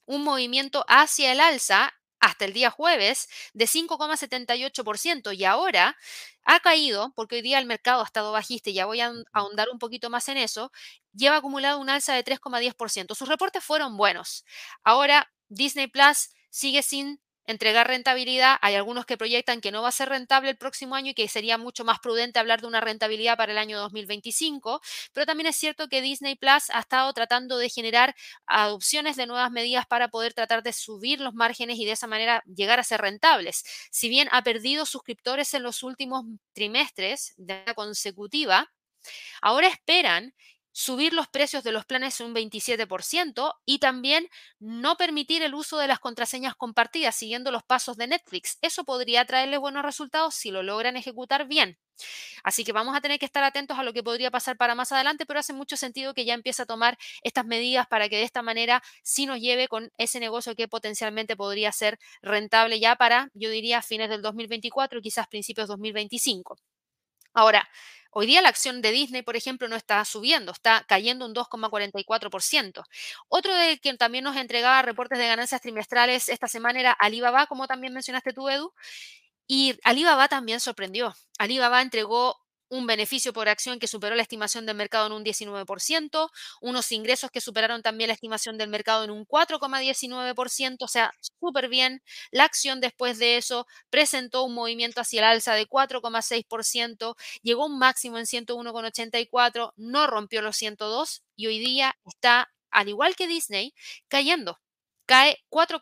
un 0.07 0.25
movimiento 0.25 0.85
hacia 0.89 1.33
el 1.33 1.41
alza 1.41 1.93
hasta 2.21 2.45
el 2.45 2.53
día 2.53 2.71
jueves 2.71 3.29
de 3.53 3.67
5,78% 3.67 5.37
y 5.37 5.45
ahora 5.45 5.97
ha 6.45 6.61
caído, 6.61 7.13
porque 7.15 7.37
hoy 7.37 7.43
día 7.43 7.59
el 7.59 7.67
mercado 7.67 8.01
ha 8.03 8.05
estado 8.05 8.33
bajista 8.33 8.71
y 8.71 8.75
ya 8.75 8.87
voy 8.87 9.01
a 9.01 9.13
ahondar 9.33 9.69
un 9.71 9.79
poquito 9.79 10.11
más 10.11 10.29
en 10.29 10.39
eso, 10.39 10.73
lleva 11.13 11.37
acumulado 11.37 11.79
un 11.79 11.91
alza 11.91 12.15
de 12.15 12.25
3,10%. 12.25 13.15
Sus 13.15 13.29
reportes 13.29 13.63
fueron 13.63 13.97
buenos. 13.97 14.45
Ahora 14.83 15.31
Disney 15.49 15.87
Plus 15.87 16.31
sigue 16.51 16.83
sin 16.83 17.21
entregar 17.49 17.89
rentabilidad. 17.89 18.57
Hay 18.61 18.75
algunos 18.75 19.07
que 19.07 19.17
proyectan 19.17 19.61
que 19.61 19.73
no 19.73 19.83
va 19.83 19.89
a 19.89 19.93
ser 19.93 20.11
rentable 20.11 20.51
el 20.51 20.59
próximo 20.59 20.95
año 20.95 21.11
y 21.11 21.15
que 21.15 21.27
sería 21.29 21.57
mucho 21.59 21.83
más 21.83 21.99
prudente 21.99 22.39
hablar 22.39 22.61
de 22.61 22.67
una 22.67 22.81
rentabilidad 22.81 23.37
para 23.39 23.53
el 23.53 23.59
año 23.59 23.79
2025, 23.79 24.81
pero 25.15 25.27
también 25.27 25.47
es 25.47 25.57
cierto 25.57 25.89
que 25.89 26.03
Disney 26.03 26.37
Plus 26.37 26.71
ha 26.71 26.81
estado 26.81 27.11
tratando 27.15 27.57
de 27.57 27.71
generar 27.71 28.15
adopciones 28.47 29.17
de 29.17 29.27
nuevas 29.27 29.51
medidas 29.51 29.87
para 29.87 30.09
poder 30.09 30.35
tratar 30.35 30.63
de 30.63 30.75
subir 30.75 31.21
los 31.21 31.35
márgenes 31.35 31.79
y 31.79 31.87
de 31.87 31.93
esa 31.93 32.07
manera 32.07 32.43
llegar 32.55 32.79
a 32.81 32.85
ser 32.85 33.01
rentables. 33.01 33.65
Si 33.91 34.11
bien 34.11 34.29
ha 34.31 34.43
perdido 34.43 34.85
suscriptores 34.85 35.55
en 35.55 35.63
los 35.63 35.83
últimos 35.83 36.27
trimestres 36.53 37.33
de 37.39 37.63
la 37.67 37.73
consecutiva, 37.75 38.71
ahora 39.41 39.69
esperan 39.69 40.35
subir 40.79 41.13
los 41.13 41.27
precios 41.27 41.65
de 41.65 41.73
los 41.73 41.85
planes 41.85 42.21
un 42.21 42.33
27% 42.33 43.53
y 43.67 43.81
también 43.81 44.29
no 44.61 44.97
permitir 44.97 45.43
el 45.43 45.55
uso 45.55 45.77
de 45.79 45.89
las 45.89 45.99
contraseñas 45.99 46.55
compartidas 46.55 47.17
siguiendo 47.17 47.51
los 47.51 47.65
pasos 47.65 47.97
de 47.97 48.07
Netflix. 48.07 48.59
Eso 48.63 48.85
podría 48.85 49.25
traerle 49.25 49.59
buenos 49.59 49.83
resultados 49.83 50.37
si 50.37 50.53
lo 50.53 50.63
logran 50.63 50.97
ejecutar 50.97 51.49
bien. 51.49 51.79
Así 52.45 52.63
que 52.63 52.71
vamos 52.73 52.97
a 52.97 53.01
tener 53.01 53.19
que 53.19 53.27
estar 53.27 53.43
atentos 53.43 53.77
a 53.77 53.83
lo 53.83 53.93
que 53.93 54.05
podría 54.05 54.31
pasar 54.31 54.57
para 54.57 54.77
más 54.77 54.93
adelante, 54.93 55.27
pero 55.27 55.41
hace 55.41 55.53
mucho 55.53 55.77
sentido 55.77 56.15
que 56.15 56.25
ya 56.25 56.35
empiece 56.35 56.63
a 56.63 56.67
tomar 56.67 56.97
estas 57.25 57.45
medidas 57.45 57.89
para 57.89 58.09
que 58.09 58.17
de 58.19 58.23
esta 58.23 58.43
manera 58.43 58.81
sí 59.03 59.27
nos 59.27 59.41
lleve 59.41 59.67
con 59.67 59.91
ese 59.99 60.21
negocio 60.21 60.55
que 60.55 60.69
potencialmente 60.69 61.35
podría 61.37 61.73
ser 61.73 61.99
rentable 62.23 62.79
ya 62.79 62.95
para, 62.95 63.31
yo 63.35 63.51
diría, 63.51 63.83
fines 63.83 64.11
del 64.11 64.23
2024, 64.23 65.01
quizás 65.01 65.27
principios 65.27 65.67
2025. 65.67 66.57
Ahora, 67.35 67.69
Hoy 68.21 68.27
día 68.27 68.43
la 68.43 68.49
acción 68.49 68.83
de 68.83 68.91
Disney, 68.91 69.23
por 69.23 69.37
ejemplo, 69.37 69.69
no 69.69 69.77
está 69.77 70.05
subiendo, 70.05 70.51
está 70.51 70.85
cayendo 70.89 71.25
un 71.25 71.35
2,44%. 71.35 72.83
Otro 73.29 73.55
del 73.55 73.81
que 73.81 73.95
también 73.95 74.25
nos 74.25 74.37
entregaba 74.37 74.83
reportes 74.83 75.21
de 75.21 75.29
ganancias 75.29 75.61
trimestrales 75.61 76.29
esta 76.29 76.49
semana 76.49 76.81
era 76.81 76.91
Alibaba, 76.91 77.47
como 77.47 77.69
también 77.69 77.93
mencionaste 77.95 78.33
tú, 78.33 78.49
Edu. 78.49 78.73
Y 79.47 79.79
Alibaba 79.85 80.27
también 80.27 80.59
sorprendió. 80.59 81.15
Alibaba 81.39 81.81
entregó 81.81 82.37
un 82.69 82.87
beneficio 82.87 83.33
por 83.33 83.49
acción 83.49 83.79
que 83.79 83.87
superó 83.87 84.17
la 84.17 84.23
estimación 84.23 84.67
del 84.67 84.77
mercado 84.77 85.07
en 85.07 85.13
un 85.13 85.25
19%, 85.25 86.31
unos 86.61 86.93
ingresos 86.93 87.31
que 87.31 87.41
superaron 87.41 87.83
también 87.83 88.09
la 88.09 88.15
estimación 88.15 88.59
del 88.59 88.69
mercado 88.69 89.05
en 89.05 89.11
un 89.11 89.27
4,19%, 89.27 90.85
o 90.85 90.89
sea, 90.89 91.13
súper 91.41 91.69
bien. 91.69 92.03
La 92.31 92.45
acción 92.45 92.81
después 92.81 93.19
de 93.19 93.37
eso 93.37 93.67
presentó 93.91 94.45
un 94.45 94.55
movimiento 94.55 95.01
hacia 95.01 95.21
el 95.21 95.25
alza 95.25 95.55
de 95.55 95.67
4,6%, 95.67 97.17
llegó 97.43 97.67
un 97.67 97.79
máximo 97.79 98.19
en 98.19 98.27
101,84, 98.27 99.73
no 99.77 100.07
rompió 100.07 100.43
los 100.43 100.57
102 100.57 101.23
y 101.37 101.47
hoy 101.47 101.59
día 101.59 101.97
está, 102.07 102.51
al 102.71 102.89
igual 102.89 103.17
que 103.17 103.27
Disney, 103.27 103.75
cayendo. 104.09 104.61
Cae 105.07 105.39
4, 105.49 105.81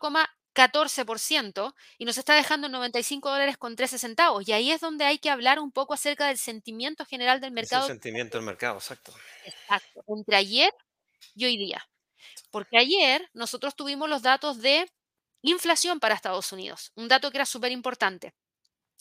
14% 0.57 1.75
y 1.99 2.05
nos 2.05 2.17
está 2.17 2.33
dejando 2.33 2.67
95 2.67 3.29
dólares 3.29 3.57
con 3.57 3.75
13 3.75 3.99
centavos. 3.99 4.47
Y 4.47 4.53
ahí 4.53 4.71
es 4.71 4.81
donde 4.81 5.05
hay 5.05 5.19
que 5.19 5.29
hablar 5.29 5.59
un 5.59 5.71
poco 5.71 5.93
acerca 5.93 6.27
del 6.27 6.39
sentimiento 6.39 7.05
general 7.05 7.39
del 7.39 7.51
mercado. 7.51 7.83
el 7.83 7.93
sentimiento 7.93 8.37
del 8.37 8.45
mercado, 8.45 8.77
exacto. 8.77 9.13
Exacto, 9.45 10.03
entre 10.07 10.35
ayer 10.35 10.73
y 11.35 11.45
hoy 11.45 11.57
día. 11.57 11.87
Porque 12.49 12.77
ayer 12.79 13.29
nosotros 13.33 13.75
tuvimos 13.75 14.09
los 14.09 14.23
datos 14.23 14.59
de 14.59 14.91
inflación 15.43 15.99
para 15.99 16.15
Estados 16.15 16.51
Unidos, 16.51 16.91
un 16.95 17.07
dato 17.07 17.29
que 17.29 17.37
era 17.37 17.45
súper 17.45 17.71
importante. 17.71 18.33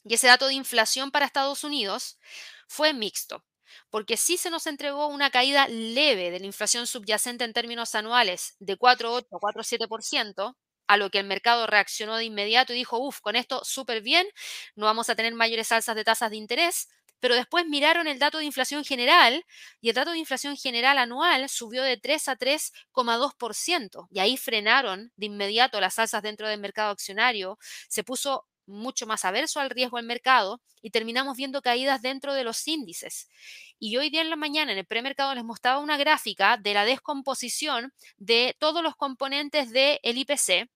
Y 0.04 0.14
ese 0.14 0.26
dato 0.26 0.46
de 0.46 0.54
inflación 0.54 1.10
para 1.10 1.24
Estados 1.24 1.64
Unidos 1.64 2.18
fue 2.68 2.92
mixto, 2.92 3.44
porque 3.90 4.16
sí 4.16 4.36
se 4.36 4.50
nos 4.50 4.66
entregó 4.66 5.08
una 5.08 5.30
caída 5.30 5.66
leve 5.68 6.30
de 6.30 6.38
la 6.38 6.46
inflación 6.46 6.86
subyacente 6.86 7.44
en 7.44 7.54
términos 7.54 7.94
anuales 7.94 8.56
de 8.58 8.78
4,8 8.78 9.26
a 9.32 9.38
4,7%, 9.38 10.56
a 10.86 10.96
lo 10.96 11.10
que 11.10 11.18
el 11.18 11.26
mercado 11.26 11.66
reaccionó 11.66 12.16
de 12.16 12.24
inmediato 12.24 12.72
y 12.72 12.76
dijo, 12.76 12.98
uff, 12.98 13.20
con 13.20 13.36
esto 13.36 13.64
súper 13.64 14.02
bien, 14.02 14.26
no 14.74 14.86
vamos 14.86 15.08
a 15.10 15.14
tener 15.16 15.34
mayores 15.34 15.72
alzas 15.72 15.96
de 15.96 16.04
tasas 16.04 16.30
de 16.30 16.36
interés, 16.36 16.88
pero 17.20 17.34
después 17.34 17.66
miraron 17.66 18.06
el 18.06 18.18
dato 18.18 18.38
de 18.38 18.44
inflación 18.44 18.84
general 18.84 19.44
y 19.80 19.88
el 19.88 19.94
dato 19.94 20.10
de 20.12 20.18
inflación 20.18 20.56
general 20.56 20.98
anual 20.98 21.48
subió 21.48 21.82
de 21.82 21.96
3 21.96 22.28
a 22.28 22.36
3,2% 22.36 24.06
y 24.10 24.20
ahí 24.20 24.36
frenaron 24.36 25.12
de 25.16 25.26
inmediato 25.26 25.80
las 25.80 25.98
alzas 25.98 26.22
dentro 26.22 26.48
del 26.48 26.60
mercado 26.60 26.90
accionario, 26.90 27.58
se 27.88 28.04
puso 28.04 28.46
mucho 28.66 29.06
más 29.06 29.24
averso 29.24 29.60
al 29.60 29.70
riesgo 29.70 29.96
del 29.96 30.06
mercado 30.06 30.60
y 30.82 30.90
terminamos 30.90 31.36
viendo 31.36 31.62
caídas 31.62 32.02
dentro 32.02 32.34
de 32.34 32.44
los 32.44 32.66
índices. 32.68 33.28
Y 33.78 33.96
hoy 33.96 34.10
día 34.10 34.22
en 34.22 34.30
la 34.30 34.36
mañana 34.36 34.72
en 34.72 34.78
el 34.78 34.86
premercado 34.86 35.34
les 35.34 35.44
mostraba 35.44 35.80
una 35.80 35.96
gráfica 35.96 36.56
de 36.56 36.74
la 36.74 36.84
descomposición 36.84 37.92
de 38.16 38.56
todos 38.58 38.82
los 38.82 38.96
componentes 38.96 39.70
del 39.70 39.98
IPC 40.02 40.68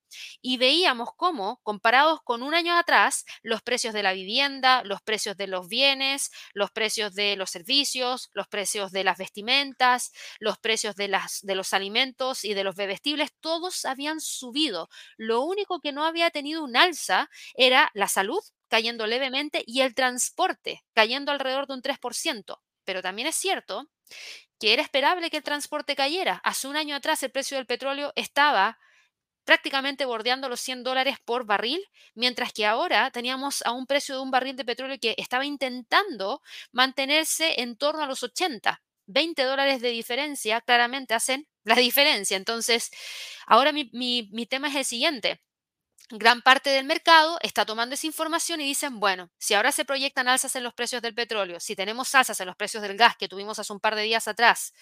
y 0.43 0.57
veíamos 0.57 1.11
cómo, 1.17 1.61
comparados 1.63 2.21
con 2.23 2.43
un 2.43 2.55
año 2.55 2.77
atrás, 2.77 3.25
los 3.43 3.63
precios 3.63 3.95
de 3.95 4.03
la 4.03 4.13
vivienda, 4.13 4.83
los 4.85 5.03
precios 5.03 5.37
de 5.37 5.47
los 5.47 5.69
bienes, 5.69 6.31
los 6.55 6.71
precios 6.71 7.15
de 7.15 7.37
los 7.37 7.51
servicios, 7.51 8.31
los 8.33 8.49
precios 8.49 8.93
de 8.93 9.05
las 9.05 9.19
vestimentas, 9.19 10.13
los 10.39 10.59
precios 10.59 10.97
de, 10.97 11.09
las, 11.09 11.41
de 11.43 11.55
los 11.55 11.73
alimentos 11.73 12.45
y 12.45 12.55
de 12.55 12.65
los 12.65 12.77
bebestibles, 12.77 13.33
todos 13.41 13.85
habían 13.85 14.21
subido. 14.21 14.89
Lo 15.17 15.43
único 15.43 15.81
que 15.81 15.93
no 15.93 16.05
había 16.05 16.31
tenido 16.31 16.65
un 16.65 16.77
alza 16.77 17.31
era 17.55 17.91
la 17.95 18.09
salud 18.09 18.41
cayendo 18.69 19.07
levemente 19.07 19.63
y 19.67 19.83
el 19.83 19.95
transporte 19.95 20.85
cayendo 20.95 21.33
alrededor 21.33 21.67
de 21.67 21.75
un 21.75 21.83
3%. 21.83 22.63
Pero 22.85 23.03
también 23.03 23.29
es 23.29 23.37
cierto 23.37 23.91
que 24.59 24.73
era 24.73 24.83
esperable 24.83 25.31
que 25.31 25.39
el 25.39 25.43
transporte 25.43 25.97
cayera. 25.97 26.41
Hace 26.45 26.69
un 26.69 26.77
año 26.77 26.95
atrás 26.95 27.23
el 27.23 27.31
precio 27.31 27.57
del 27.57 27.67
petróleo 27.67 28.13
estaba 28.15 28.79
prácticamente 29.51 30.05
bordeando 30.05 30.49
los 30.49 30.61
100 30.61 30.85
dólares 30.85 31.17
por 31.25 31.45
barril, 31.45 31.85
mientras 32.15 32.53
que 32.53 32.67
ahora 32.67 33.11
teníamos 33.11 33.63
a 33.63 33.73
un 33.73 33.85
precio 33.85 34.15
de 34.15 34.21
un 34.21 34.31
barril 34.31 34.55
de 34.55 34.65
petróleo 34.65 34.97
que 35.01 35.17
estaba 35.19 35.45
intentando 35.45 36.41
mantenerse 36.71 37.61
en 37.61 37.77
torno 37.77 38.05
a 38.05 38.07
los 38.07 38.23
80. 38.23 38.81
20 39.07 39.43
dólares 39.43 39.81
de 39.81 39.89
diferencia 39.89 40.61
claramente 40.61 41.15
hacen 41.15 41.49
la 41.65 41.75
diferencia. 41.75 42.37
Entonces, 42.37 42.93
ahora 43.45 43.73
mi, 43.73 43.91
mi 43.93 44.47
tema 44.47 44.69
es 44.69 44.77
el 44.77 44.85
siguiente 44.85 45.43
gran 46.11 46.43
parte 46.43 46.71
del 46.71 46.85
mercado 46.85 47.39
está 47.43 47.67
tomando 47.67 47.95
esa 47.95 48.07
información 48.07 48.61
y 48.61 48.67
dicen, 48.67 49.01
bueno, 49.01 49.33
si 49.39 49.55
ahora 49.55 49.73
se 49.73 49.85
proyectan 49.85 50.29
alzas 50.29 50.55
en 50.55 50.63
los 50.63 50.75
precios 50.75 51.03
del 51.03 51.15
petróleo, 51.15 51.59
si 51.59 51.75
tenemos 51.75 52.15
alzas 52.15 52.39
en 52.39 52.47
los 52.47 52.57
precios 52.57 52.85
del 52.85 52.97
gas 52.97 53.17
que 53.17 53.29
tuvimos 53.29 53.59
hace 53.59 53.73
un 53.73 53.81
par 53.81 53.97
de 53.97 54.03
días 54.03 54.29
atrás, 54.29 54.73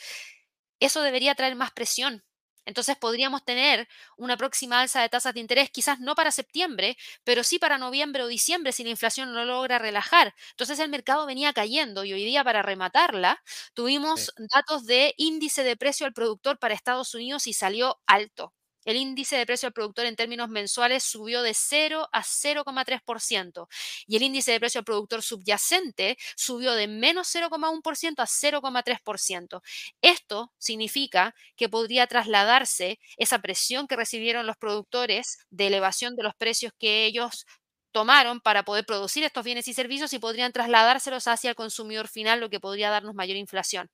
eso 0.79 1.03
debería 1.03 1.35
traer 1.35 1.57
más 1.57 1.71
presión. 1.73 2.23
Entonces 2.69 2.97
podríamos 2.97 3.45
tener 3.45 3.89
una 4.17 4.37
próxima 4.37 4.81
alza 4.81 5.01
de 5.03 5.09
tasas 5.09 5.35
de 5.35 5.41
interés, 5.41 5.71
quizás 5.71 6.01
no 6.01 6.15
para 6.15 6.31
septiembre, 6.33 6.97
pero 7.25 7.43
sí 7.45 7.59
para 7.59 7.79
noviembre 7.79 8.23
o 8.23 8.29
diciembre 8.29 8.73
si 8.73 8.85
la 8.85 8.91
inflación 8.91 9.33
no 9.35 9.45
logra 9.45 9.79
relajar. 9.79 10.35
Entonces 10.51 10.79
el 10.81 10.91
mercado 10.91 11.27
venía 11.27 11.53
cayendo 11.53 12.05
y 12.05 12.13
hoy 12.13 12.25
día 12.25 12.45
para 12.45 12.63
rematarla 12.63 13.43
tuvimos 13.75 14.33
datos 14.55 14.85
de 14.87 15.15
índice 15.17 15.65
de 15.65 15.77
precio 15.77 16.07
al 16.07 16.13
productor 16.13 16.59
para 16.59 16.75
Estados 16.75 17.15
Unidos 17.15 17.47
y 17.47 17.53
salió 17.55 17.99
alto. 18.07 18.53
El 18.89 18.97
índice 18.97 19.37
de 19.37 19.45
precio 19.45 19.67
al 19.67 19.75
productor 19.75 20.07
en 20.07 20.17
términos 20.17 20.49
mensuales 20.49 21.05
subió 21.05 21.43
de 21.43 21.53
0 21.53 22.09
a 22.11 22.23
0,3% 22.23 23.69
y 24.07 24.17
el 24.17 24.23
índice 24.23 24.53
de 24.53 24.61
precio 24.61 24.79
al 24.79 24.87
productor 24.87 25.23
subyacente 25.23 26.17
subió 26.37 26.73
de 26.73 26.89
menos 26.89 27.29
0,1% 27.35 28.15
a 28.21 28.27
0,3%. 28.27 29.61
Esto 30.01 30.55
significa 30.57 31.35
que 31.55 31.69
podría 31.69 32.07
trasladarse 32.07 32.99
esa 33.19 33.41
presión 33.41 33.89
que 33.89 33.97
recibieron 33.97 34.47
los 34.47 34.57
productores 34.57 35.37
de 35.51 35.67
elevación 35.67 36.17
de 36.17 36.23
los 36.23 36.35
precios 36.35 36.73
que 36.79 37.05
ellos 37.05 37.45
tomaron 37.93 38.41
para 38.41 38.65
poder 38.65 38.87
producir 38.87 39.23
estos 39.23 39.45
bienes 39.45 39.69
y 39.69 39.75
servicios 39.75 40.15
y 40.15 40.19
podrían 40.19 40.53
trasladárselos 40.53 41.29
hacia 41.29 41.51
el 41.51 41.57
consumidor 41.57 42.09
final, 42.09 42.41
lo 42.41 42.49
que 42.49 42.59
podría 42.59 42.89
darnos 42.89 43.15
mayor 43.15 43.37
inflación. 43.37 43.91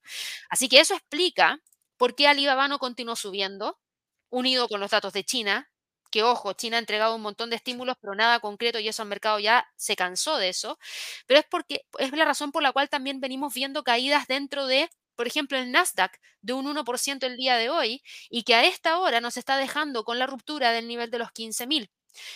Así 0.49 0.69
que 0.69 0.79
eso 0.79 0.93
explica 0.93 1.59
por 1.97 2.15
qué 2.15 2.29
Alibaba 2.29 2.69
no 2.69 2.79
continuó 2.79 3.17
subiendo, 3.17 3.77
unido 4.35 4.67
con 4.67 4.81
los 4.81 4.91
datos 4.91 5.13
de 5.13 5.23
China, 5.23 5.69
que 6.11 6.23
ojo, 6.23 6.53
China 6.53 6.77
ha 6.77 6.79
entregado 6.79 7.15
un 7.15 7.21
montón 7.21 7.49
de 7.49 7.55
estímulos, 7.55 7.95
pero 8.01 8.15
nada 8.15 8.39
concreto 8.41 8.79
y 8.79 8.87
eso 8.87 9.01
el 9.03 9.09
mercado 9.09 9.39
ya 9.39 9.65
se 9.77 9.95
cansó 9.95 10.37
de 10.37 10.49
eso, 10.49 10.77
pero 11.25 11.39
es 11.39 11.45
porque 11.49 11.85
es 11.99 12.11
la 12.11 12.25
razón 12.25 12.51
por 12.51 12.61
la 12.61 12.73
cual 12.73 12.89
también 12.89 13.21
venimos 13.21 13.53
viendo 13.53 13.83
caídas 13.83 14.27
dentro 14.27 14.67
de, 14.67 14.89
por 15.15 15.25
ejemplo, 15.27 15.57
el 15.57 15.71
Nasdaq 15.71 16.19
de 16.41 16.53
un 16.53 16.65
1% 16.67 17.25
el 17.25 17.37
día 17.37 17.55
de 17.55 17.69
hoy 17.69 18.01
y 18.29 18.43
que 18.43 18.55
a 18.55 18.65
esta 18.65 18.99
hora 18.99 19.21
nos 19.21 19.37
está 19.37 19.57
dejando 19.57 20.03
con 20.03 20.19
la 20.19 20.27
ruptura 20.27 20.71
del 20.71 20.87
nivel 20.87 21.09
de 21.11 21.19
los 21.19 21.29
15.000. 21.29 21.89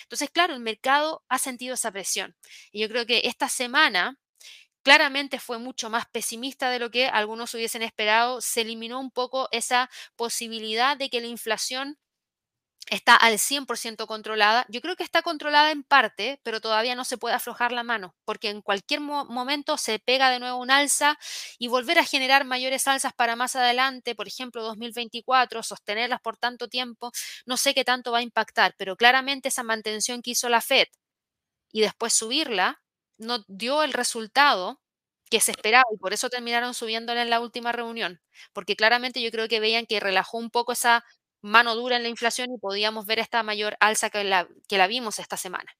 Entonces, 0.03 0.29
claro, 0.29 0.53
el 0.53 0.62
mercado 0.62 1.24
ha 1.29 1.38
sentido 1.38 1.74
esa 1.74 1.91
presión. 1.91 2.36
Y 2.72 2.82
yo 2.82 2.89
creo 2.89 3.06
que 3.06 3.22
esta 3.25 3.50
semana 3.50 4.18
claramente 4.83 5.39
fue 5.39 5.57
mucho 5.59 5.89
más 5.89 6.05
pesimista 6.07 6.69
de 6.69 6.79
lo 6.79 6.91
que 6.91 7.07
algunos 7.07 7.53
hubiesen 7.53 7.81
esperado. 7.83 8.41
Se 8.41 8.62
eliminó 8.62 9.00
un 9.00 9.12
poco 9.12 9.48
esa 9.51 9.89
posibilidad 10.15 10.98
de 10.98 11.09
que 11.09 11.21
la 11.21 11.27
inflación 11.27 11.98
está 12.89 13.15
al 13.15 13.38
100% 13.39 14.07
controlada. 14.07 14.65
Yo 14.69 14.81
creo 14.81 14.95
que 14.95 15.03
está 15.03 15.21
controlada 15.21 15.71
en 15.71 15.83
parte, 15.83 16.39
pero 16.43 16.59
todavía 16.62 16.95
no 16.95 17.05
se 17.05 17.17
puede 17.17 17.36
aflojar 17.36 17.71
la 17.71 17.83
mano, 17.83 18.15
porque 18.25 18.50
en 18.50 18.62
cualquier 18.62 19.00
momento 19.01 19.77
se 19.77 20.00
pega 20.00 20.31
de 20.31 20.39
nuevo 20.39 20.57
un 20.59 20.71
alza 20.71 21.17
y 21.59 21.67
volver 21.67 22.00
a 22.00 22.03
generar 22.05 22.45
mayores 22.45 22.88
alzas 22.88 23.13
para 23.13 23.36
más 23.36 23.55
adelante, 23.55 24.15
por 24.15 24.27
ejemplo 24.27 24.63
2024, 24.63 25.62
sostenerlas 25.63 26.21
por 26.21 26.38
tanto 26.38 26.67
tiempo, 26.67 27.12
no 27.45 27.57
sé 27.57 27.74
qué 27.75 27.83
tanto 27.86 28.12
va 28.12 28.19
a 28.19 28.21
impactar, 28.24 28.74
pero 28.77 28.95
claramente 28.98 29.50
esa 29.50 29.63
mantención 29.63 30.21
que 30.24 30.31
hizo 30.31 30.50
la 30.50 30.62
Fed 30.62 30.88
y 31.71 31.81
después 31.81 32.13
subirla, 32.13 32.81
no 33.20 33.44
dio 33.48 33.84
el 33.84 33.94
resultado 33.94 34.82
que 35.30 35.40
se 35.40 35.52
esperaba 35.52 35.86
y 35.94 35.98
por 35.98 36.14
eso 36.14 36.30
terminaron 36.30 36.74
subiéndola 36.74 37.22
en 37.22 37.30
la 37.30 37.40
última 37.40 37.72
reunión, 37.72 38.20
porque 38.54 38.76
claramente 38.76 39.22
yo 39.22 39.32
creo 39.32 39.48
que 39.48 39.60
veían 39.60 39.86
que 39.86 40.00
relajó 40.00 40.38
un 40.38 40.50
poco 40.50 40.72
esa 40.72 41.06
mano 41.42 41.76
dura 41.76 41.96
en 41.96 42.04
la 42.04 42.10
inflación 42.10 42.50
y 42.52 42.60
podíamos 42.60 43.06
ver 43.06 43.20
esta 43.20 43.44
mayor 43.44 43.78
alza 43.80 44.10
que 44.10 44.24
la, 44.24 44.48
que 44.68 44.78
la 44.78 44.88
vimos 44.88 45.20
esta 45.20 45.38
semana. 45.38 45.72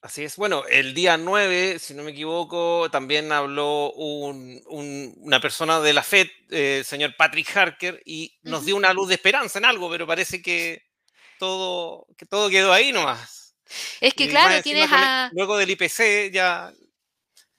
Así 0.00 0.22
es. 0.22 0.36
Bueno, 0.36 0.64
el 0.70 0.94
día 0.94 1.16
9, 1.16 1.80
si 1.80 1.92
no 1.92 2.04
me 2.04 2.12
equivoco, 2.12 2.88
también 2.88 3.32
habló 3.32 3.90
una 3.92 5.40
persona 5.40 5.80
de 5.80 5.92
la 5.92 6.04
FED, 6.04 6.28
el 6.50 6.84
señor 6.84 7.16
Patrick 7.16 7.56
Harker, 7.56 8.00
y 8.04 8.38
nos 8.42 8.64
dio 8.64 8.76
una 8.76 8.92
luz 8.92 9.08
de 9.08 9.14
esperanza 9.14 9.58
en 9.58 9.64
algo, 9.64 9.90
pero 9.90 10.06
parece 10.06 10.40
que 10.40 10.86
todo, 11.40 12.06
que 12.16 12.26
todo 12.26 12.48
quedó 12.48 12.72
ahí 12.72 12.92
nomás. 12.92 13.37
Es 14.00 14.14
que, 14.14 14.28
claro, 14.28 14.62
tienes 14.62 14.88
a... 14.90 15.30
Luego 15.32 15.56
del 15.56 15.70
IPC 15.70 16.32
ya... 16.32 16.72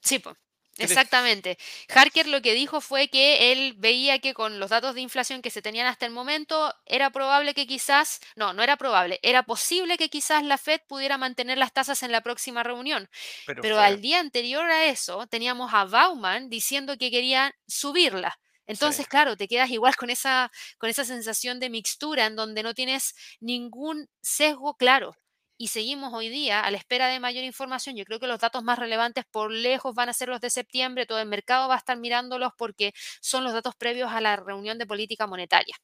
Sí, 0.01 0.19
pues. 0.19 0.35
Exactamente. 0.79 1.57
Harker 1.89 2.27
lo 2.27 2.41
que 2.41 2.53
dijo 2.53 2.81
fue 2.81 3.09
que 3.09 3.51
él 3.51 3.73
veía 3.77 4.19
que 4.19 4.33
con 4.33 4.59
los 4.59 4.69
datos 4.69 4.95
de 4.95 5.01
inflación 5.01 5.41
que 5.41 5.49
se 5.49 5.61
tenían 5.61 5.87
hasta 5.87 6.05
el 6.05 6.11
momento, 6.11 6.73
era 6.85 7.09
probable 7.09 7.53
que 7.53 7.67
quizás, 7.67 8.19
no, 8.35 8.53
no 8.53 8.63
era 8.63 8.77
probable, 8.77 9.19
era 9.21 9.43
posible 9.43 9.97
que 9.97 10.09
quizás 10.09 10.43
la 10.43 10.57
Fed 10.57 10.81
pudiera 10.87 11.17
mantener 11.17 11.57
las 11.57 11.73
tasas 11.73 12.03
en 12.03 12.11
la 12.11 12.21
próxima 12.21 12.63
reunión. 12.63 13.09
Pero, 13.45 13.79
al 13.79 14.01
día 14.01 14.19
anterior 14.19 14.65
a 14.65 14.85
eso, 14.85 15.27
teníamos 15.27 15.73
a 15.73 15.85
Bauman 15.85 16.49
diciendo 16.49 16.97
que 16.97 17.11
querían 17.11 17.53
subirla. 17.67 18.39
Entonces, 18.65 19.07
claro, 19.07 19.35
te 19.35 19.47
quedas 19.47 19.71
igual 19.71 19.95
con 19.95 20.11
esa, 20.11 20.51
con 20.77 20.89
esa 20.89 21.03
sensación 21.03 21.59
de 21.59 21.71
mixtura 21.71 22.27
en 22.27 22.35
donde 22.35 22.61
no 22.61 22.75
tienes 22.75 23.15
ningún 23.39 24.07
sesgo 24.21 24.75
claro 24.75 25.17
y 25.61 25.67
seguimos 25.67 26.13
hoy 26.13 26.29
día 26.29 26.61
a 26.61 26.71
la 26.71 26.77
espera 26.77 27.09
de 27.09 27.19
mayor 27.19 27.43
información. 27.43 27.97
Yo 27.97 28.05
creo 28.05 28.17
que 28.17 28.27
los 28.27 28.39
datos 28.39 28.63
más 28.63 28.79
relevantes 28.79 29.25
por 29.25 29.51
lejos 29.51 29.93
van 29.93 30.07
a 30.07 30.13
ser 30.13 30.29
los 30.29 30.39
de 30.39 30.49
septiembre. 30.49 31.05
Todo 31.05 31.19
el 31.19 31.27
mercado 31.27 31.67
va 31.67 31.75
a 31.75 31.79
estar 31.79 31.97
mirándolos 31.97 32.53
porque 32.57 32.93
son 33.19 33.43
los 33.43 33.51
datos 33.51 33.75
previos 33.75 34.09
a 34.09 34.21
la 34.21 34.37
reunión 34.37 34.77
de 34.77 34.85
política 34.85 35.27
monetaria. 35.27 35.75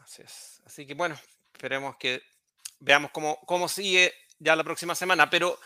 Así 0.00 0.20
es. 0.20 0.60
Así 0.66 0.86
que 0.86 0.92
bueno, 0.92 1.18
esperemos 1.50 1.96
que 1.96 2.22
veamos 2.78 3.10
cómo, 3.10 3.40
cómo 3.46 3.68
sigue 3.68 4.12
ya 4.38 4.54
la 4.54 4.64
próxima 4.64 4.94
semana. 4.94 5.30
Pero 5.30 5.58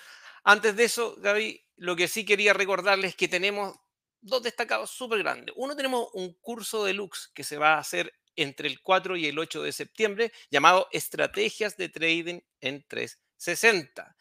antes 0.45 0.77
de 0.77 0.85
eso, 0.85 1.17
Gaby, 1.19 1.61
lo 1.79 1.97
que 1.97 2.07
sí 2.07 2.25
quería 2.25 2.53
recordarles 2.53 3.11
es 3.11 3.17
que 3.17 3.27
tenemos 3.27 3.75
dos 4.21 4.45
destacados 4.45 4.91
súper 4.91 5.19
grandes. 5.19 5.53
Uno 5.59 5.75
tenemos 5.75 6.09
un 6.13 6.35
curso 6.35 6.85
de 6.85 6.93
Lux 6.93 7.33
que 7.35 7.43
se 7.43 7.59
va 7.59 7.75
a 7.75 7.79
hacer 7.79 8.15
entre 8.37 8.69
el 8.69 8.81
4 8.81 9.17
y 9.17 9.27
el 9.27 9.41
8 9.41 9.61
de 9.65 9.73
septiembre 9.73 10.33
llamado 10.53 10.87
Estrategias 10.93 11.77
de 11.77 11.89
Trading 11.89 12.41
en 12.61 12.85
3 12.87 13.24
60. 13.45 14.17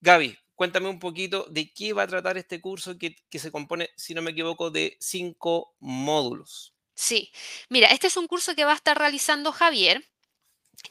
Gaby, 0.00 0.38
cuéntame 0.54 0.88
un 0.88 0.98
poquito 0.98 1.46
de 1.50 1.72
qué 1.72 1.92
va 1.92 2.04
a 2.04 2.06
tratar 2.06 2.38
este 2.38 2.60
curso 2.60 2.96
que, 2.98 3.16
se 3.38 3.50
compone, 3.50 3.90
si 3.96 4.14
no 4.14 4.22
me 4.22 4.30
equivoco, 4.30 4.70
de 4.70 4.96
cinco 5.00 5.74
módulos. 5.80 6.74
Sí, 6.94 7.32
mira, 7.68 7.88
este 7.88 8.06
es 8.06 8.16
un 8.16 8.26
curso 8.26 8.54
que 8.54 8.64
va 8.64 8.72
a 8.72 8.76
estar 8.76 8.96
realizando 8.96 9.52
Javier 9.52 10.04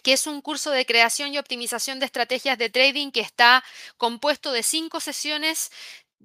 que 0.01 0.13
es 0.13 0.25
un 0.25 0.41
curso 0.41 0.71
de 0.71 0.85
creación 0.85 1.31
y 1.31 1.37
optimización 1.37 1.99
de 1.99 2.07
estrategias 2.07 2.57
de 2.57 2.71
trading 2.71 3.11
que 3.11 3.21
está 3.21 3.63
compuesto 3.97 4.51
de 4.51 4.63
cinco 4.63 4.99
sesiones 4.99 5.71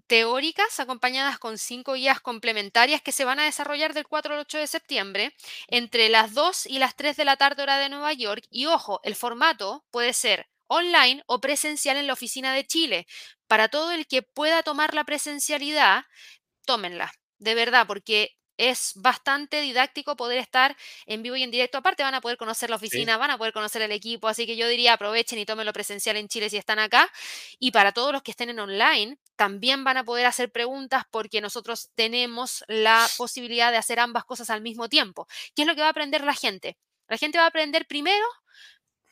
teóricas 0.07 0.81
acompañadas 0.81 1.39
con 1.39 1.59
cinco 1.59 1.93
guías 1.93 2.21
complementarias 2.21 3.03
que 3.03 3.13
se 3.13 3.25
van 3.25 3.39
a 3.39 3.45
desarrollar 3.45 3.95
del 3.95 4.07
4 4.07 4.35
al 4.35 4.41
8 4.41 4.59
de 4.59 4.67
septiembre 4.67 5.35
entre 5.69 6.09
las 6.09 6.35
2 6.35 6.67
y 6.67 6.79
las 6.79 6.97
3 6.97 7.17
de 7.17 7.25
la 7.25 7.37
tarde 7.37 7.63
hora 7.63 7.79
de 7.79 7.91
Nueva 7.91 8.13
York. 8.13 8.45
Y 8.51 8.67
ojo, 8.67 9.01
el 9.05 9.15
formato 9.15 9.85
puede 9.91 10.13
ser 10.13 10.49
online 10.71 11.23
o 11.27 11.41
presencial 11.41 11.97
en 11.97 12.07
la 12.07 12.13
oficina 12.13 12.55
de 12.55 12.65
Chile. 12.65 13.07
Para 13.49 13.69
todo 13.69 13.91
el 13.91 14.07
que 14.07 14.23
pueda 14.23 14.63
tomar 14.63 14.95
la 14.95 15.05
presencialidad, 15.05 16.05
tómenla, 16.65 17.13
de 17.39 17.55
verdad, 17.57 17.87
porque 17.89 18.37
es 18.57 18.93
bastante 18.95 19.63
didáctico 19.63 20.17
poder 20.17 20.39
estar 20.39 20.77
en 21.07 21.23
vivo 21.23 21.35
y 21.35 21.43
en 21.43 21.51
directo. 21.51 21.79
Aparte 21.79 22.03
van 22.03 22.15
a 22.15 22.21
poder 22.21 22.37
conocer 22.37 22.71
la 22.71 22.77
oficina, 22.77 23.17
van 23.17 23.31
a 23.31 23.39
poder 23.39 23.55
conocer 23.55 23.83
el 23.83 23.91
equipo, 23.91 24.29
así 24.29 24.47
que 24.47 24.57
yo 24.57 24.69
diría 24.69 24.93
aprovechen 24.93 25.39
y 25.39 25.47
tómenlo 25.47 25.73
presencial 25.73 26.17
en 26.19 26.29
Chile 26.29 26.51
si 26.51 26.59
están 26.59 26.79
acá. 26.79 27.11
Y 27.59 27.71
para 27.71 27.93
todos 27.93 28.13
los 28.13 28.23
que 28.23 28.31
estén 28.33 28.51
en 28.51 28.61
online, 28.61 29.19
también 29.35 29.83
van 29.83 29.97
a 29.97 30.05
poder 30.05 30.27
hacer 30.27 30.53
preguntas 30.53 31.05
porque 31.11 31.41
nosotros 31.41 31.89
tenemos 31.95 32.63
la 32.69 33.09
posibilidad 33.17 33.73
de 33.73 33.79
hacer 33.79 33.99
ambas 33.99 34.25
cosas 34.25 34.51
al 34.51 34.61
mismo 34.61 34.89
tiempo. 34.91 35.27
¿Qué 35.57 35.63
es 35.63 35.69
lo 35.69 35.75
que 35.75 35.81
va 35.81 35.89
a 35.89 35.91
aprender 35.91 36.23
la 36.23 36.35
gente? 36.35 36.77
La 37.09 37.17
gente 37.17 37.39
va 37.39 37.45
a 37.45 37.49
aprender 37.49 37.87
primero 37.87 38.25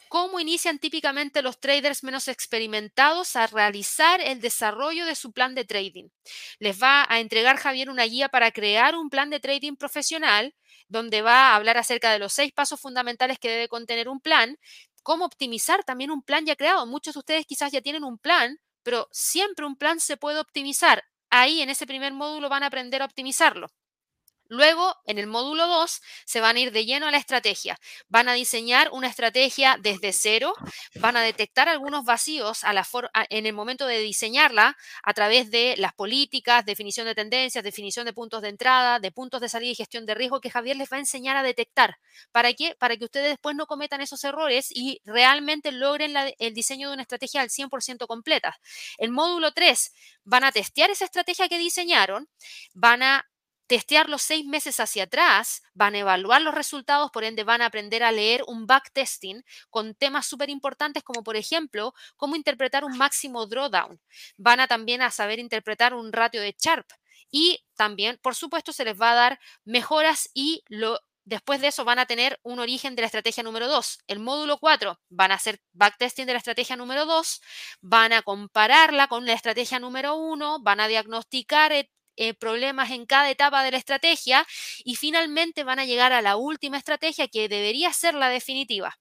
cómo 0.09 0.41
inician 0.41 0.79
típicamente 0.79 1.43
los 1.43 1.61
traders 1.61 2.03
menos 2.03 2.29
experimentados 2.29 3.37
a 3.37 3.47
realizar 3.47 4.21
el 4.21 4.41
desarrollo 4.41 5.07
de 5.07 5.15
su 5.15 5.33
plan 5.33 5.55
de 5.55 5.65
trading. 5.65 6.09
Les 6.59 6.81
va 6.83 7.07
a 7.09 7.21
entregar 7.21 7.57
Javier 7.57 7.91
una 7.91 8.05
guía 8.05 8.29
para 8.29 8.51
crear 8.51 8.97
un 8.97 9.11
plan 9.11 9.31
de 9.31 9.41
trading 9.41 9.77
profesional 9.77 10.55
donde 10.89 11.23
va 11.23 11.51
a 11.53 11.57
hablar 11.57 11.77
acerca 11.79 12.13
de 12.13 12.19
los 12.19 12.33
seis 12.33 12.53
pasos 12.53 12.81
fundamentales 12.81 13.39
que 13.39 13.51
debe 13.51 13.69
contener 13.69 14.09
un 14.09 14.21
plan, 14.21 14.59
cómo 15.03 15.25
optimizar 15.25 15.85
también 15.85 16.11
un 16.11 16.23
plan 16.23 16.47
ya 16.47 16.57
creado. 16.57 16.87
Muchos 16.87 17.15
de 17.15 17.21
ustedes 17.21 17.47
quizás 17.47 17.73
ya 17.73 17.81
tienen 17.81 18.05
un 18.05 18.19
plan, 18.19 18.59
pero 18.83 19.09
siempre 19.13 19.67
un 19.67 19.77
plan 19.77 20.01
se 20.01 20.17
puede 20.17 20.41
optimizar. 20.41 21.05
Ahí 21.31 21.61
en 21.61 21.71
ese 21.71 21.87
primer 21.87 22.13
módulo 22.15 22.49
van 22.49 22.63
a 22.63 22.67
aprender 22.67 23.03
a 23.03 23.05
optimizarlo. 23.05 23.69
Luego, 24.49 24.97
en 25.05 25.19
el 25.19 25.27
módulo 25.27 25.67
2, 25.67 26.01
se 26.25 26.41
van 26.41 26.57
a 26.57 26.61
ir 26.61 26.73
de 26.73 26.87
lleno 26.87 27.07
a 27.07 27.11
la 27.11 27.19
estrategia. 27.19 27.79
Van 28.09 28.29
a 28.29 28.33
diseñar 28.33 28.89
una 28.93 29.07
estrategia 29.07 29.77
desde 29.81 30.13
cero, 30.13 30.55
van 30.95 31.17
a 31.17 31.23
detectar 31.23 31.69
algunos 31.69 32.05
vacíos 32.05 32.61
en 33.31 33.47
el 33.47 33.53
momento 33.53 33.87
de 33.87 33.99
diseñarla 33.99 34.77
a 35.03 35.15
través 35.15 35.51
de 35.51 35.75
las 35.77 35.93
políticas, 35.93 36.65
definición 36.65 37.07
de 37.07 37.15
tendencias, 37.15 37.63
definición 37.63 38.07
de 38.07 38.15
puntos 38.15 38.41
de 38.41 38.49
entrada, 38.49 38.99
de 39.01 39.13
puntos 39.13 39.41
de 39.41 39.49
salida 39.51 39.73
y 39.73 39.75
gestión 39.75 40.07
de 40.07 40.15
riesgo 40.15 40.41
que 40.41 40.51
Javier 40.51 40.77
les 40.77 40.91
va 40.91 40.97
a 40.97 41.01
enseñar 41.01 41.37
a 41.37 41.43
detectar. 41.43 41.99
¿Para 42.33 42.53
qué? 42.55 42.75
Para 42.79 42.97
que 42.97 43.05
ustedes 43.05 43.29
después 43.29 43.55
no 43.55 43.67
cometan 43.67 44.01
esos 44.01 44.25
errores 44.25 44.71
y 44.71 45.01
realmente 45.05 45.73
logren 45.73 46.15
el 46.39 46.55
diseño 46.55 46.89
de 46.89 46.95
una 46.95 47.03
estrategia 47.03 47.43
al 47.43 47.51
100% 47.51 48.07
completa. 48.07 48.59
El 48.97 49.11
módulo 49.11 49.53
3 49.53 49.93
van 50.25 50.45
a 50.45 50.53
testear 50.53 50.91
esa 50.91 51.05
estrategia 51.05 51.49
que 51.49 51.59
diseñaron, 51.59 52.29
van 52.73 53.03
a 53.03 53.29
testear 53.69 54.09
los 54.09 54.23
seis 54.23 54.45
meses 54.45 54.81
hacia 54.81 55.05
atrás, 55.05 55.63
van 55.75 55.95
a 55.95 55.99
evaluar 55.99 56.43
los 56.43 56.55
resultados, 56.55 57.11
por 57.13 57.23
ende 57.23 57.45
van 57.45 57.63
a 57.63 57.67
aprender 57.67 58.03
a 58.03 58.11
leer 58.11 58.43
un 58.49 58.67
backtesting 58.67 59.45
con 59.71 59.95
temas 59.95 60.27
súper 60.27 60.51
importantes 60.51 61.05
como 61.05 61.23
por 61.23 61.37
ejemplo 61.37 61.95
cómo 62.17 62.35
interpretar 62.35 62.85
un 62.85 62.99
máximo 62.99 63.47
drawdown. 63.47 64.01
Van 64.37 64.59
a 64.61 64.67
también 64.67 65.03
a 65.03 65.11
saber 65.11 65.39
interpretar 65.39 65.95
un 65.95 66.13
ratio 66.13 66.41
de 66.41 66.57
Sharp 66.59 66.89
y 67.31 67.63
también, 67.77 68.19
por 68.23 68.35
supuesto, 68.35 68.73
se 68.73 68.87
les 68.87 68.99
va 69.01 69.13
a 69.13 69.15
dar 69.15 69.41
mejoras 69.65 70.31
y 70.35 70.65
Después 71.29 71.61
de 71.61 71.67
eso 71.67 71.85
van 71.85 71.99
a 71.99 72.07
tener 72.07 72.41
un 72.43 72.59
origen 72.59 72.97
de 72.97 73.03
la 73.03 73.07
estrategia 73.07 73.43
número 73.43 73.69
2. 73.69 73.99
El 74.07 74.19
módulo 74.19 74.57
4 74.57 74.99
van 75.11 75.31
a 75.31 75.35
hacer 75.35 75.61
backtesting 75.75 76.25
de 76.25 76.33
la 76.33 76.39
estrategia 76.39 76.75
número 76.75 77.05
2, 77.05 77.43
van 77.83 78.15
a 78.15 78.23
compararla 78.23 79.09
con 79.09 79.27
la 79.27 79.35
estrategia 79.35 79.79
número 79.79 80.15
1, 80.15 80.61
van 80.63 80.81
a 80.81 80.89
diagnosticar 80.89 81.73
eh, 82.19 82.35
problemas 82.35 82.91
en 82.91 83.07
cada 83.07 83.31
etapa 83.31 83.63
de 83.65 83.71
la 83.73 83.79
estrategia 83.79 84.47
y 84.85 84.97
finalmente 84.97 85.65
van 85.65 85.79
a 85.79 85.85
llegar 85.87 86.13
a 86.13 86.23
la 86.23 86.37
última 86.37 86.79
estrategia 86.79 87.29
que 87.29 87.49
debería 87.49 87.93
ser 87.93 88.15
la 88.15 88.29
definitiva. 88.29 88.99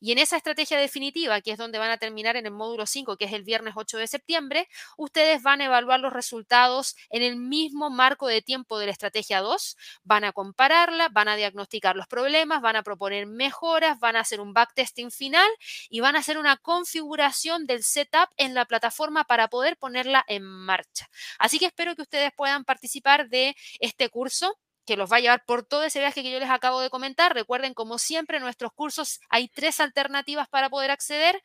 Y 0.00 0.12
en 0.12 0.18
esa 0.18 0.36
estrategia 0.36 0.78
definitiva, 0.78 1.40
que 1.40 1.52
es 1.52 1.58
donde 1.58 1.78
van 1.78 1.90
a 1.90 1.98
terminar 1.98 2.36
en 2.36 2.46
el 2.46 2.52
módulo 2.52 2.86
5, 2.86 3.16
que 3.16 3.26
es 3.26 3.32
el 3.32 3.42
viernes 3.44 3.74
8 3.76 3.98
de 3.98 4.06
septiembre, 4.06 4.68
ustedes 4.96 5.42
van 5.42 5.60
a 5.60 5.66
evaluar 5.66 6.00
los 6.00 6.12
resultados 6.12 6.96
en 7.10 7.22
el 7.22 7.36
mismo 7.36 7.90
marco 7.90 8.26
de 8.26 8.42
tiempo 8.42 8.78
de 8.78 8.86
la 8.86 8.92
estrategia 8.92 9.40
2, 9.40 9.76
van 10.04 10.24
a 10.24 10.32
compararla, 10.32 11.08
van 11.10 11.28
a 11.28 11.36
diagnosticar 11.36 11.96
los 11.96 12.06
problemas, 12.06 12.62
van 12.62 12.76
a 12.76 12.82
proponer 12.82 13.26
mejoras, 13.26 13.98
van 13.98 14.16
a 14.16 14.20
hacer 14.20 14.40
un 14.40 14.52
backtesting 14.52 15.10
final 15.10 15.48
y 15.88 16.00
van 16.00 16.16
a 16.16 16.20
hacer 16.20 16.38
una 16.38 16.56
configuración 16.56 17.66
del 17.66 17.82
setup 17.82 18.28
en 18.36 18.54
la 18.54 18.64
plataforma 18.64 19.24
para 19.24 19.48
poder 19.48 19.76
ponerla 19.76 20.24
en 20.28 20.42
marcha. 20.42 21.08
Así 21.38 21.58
que 21.58 21.66
espero 21.66 21.94
que 21.94 22.02
ustedes 22.02 22.32
puedan 22.36 22.64
participar 22.64 23.28
de 23.28 23.56
este 23.80 24.08
curso 24.08 24.58
que 24.88 24.96
los 24.96 25.12
va 25.12 25.18
a 25.18 25.20
llevar 25.20 25.44
por 25.44 25.66
todo 25.66 25.84
ese 25.84 25.98
viaje 25.98 26.22
que 26.22 26.30
yo 26.32 26.40
les 26.40 26.48
acabo 26.48 26.80
de 26.80 26.88
comentar. 26.88 27.34
Recuerden, 27.34 27.74
como 27.74 27.98
siempre, 27.98 28.38
en 28.38 28.42
nuestros 28.42 28.72
cursos 28.72 29.20
hay 29.28 29.46
tres 29.50 29.80
alternativas 29.80 30.48
para 30.48 30.70
poder 30.70 30.90
acceder. 30.90 31.42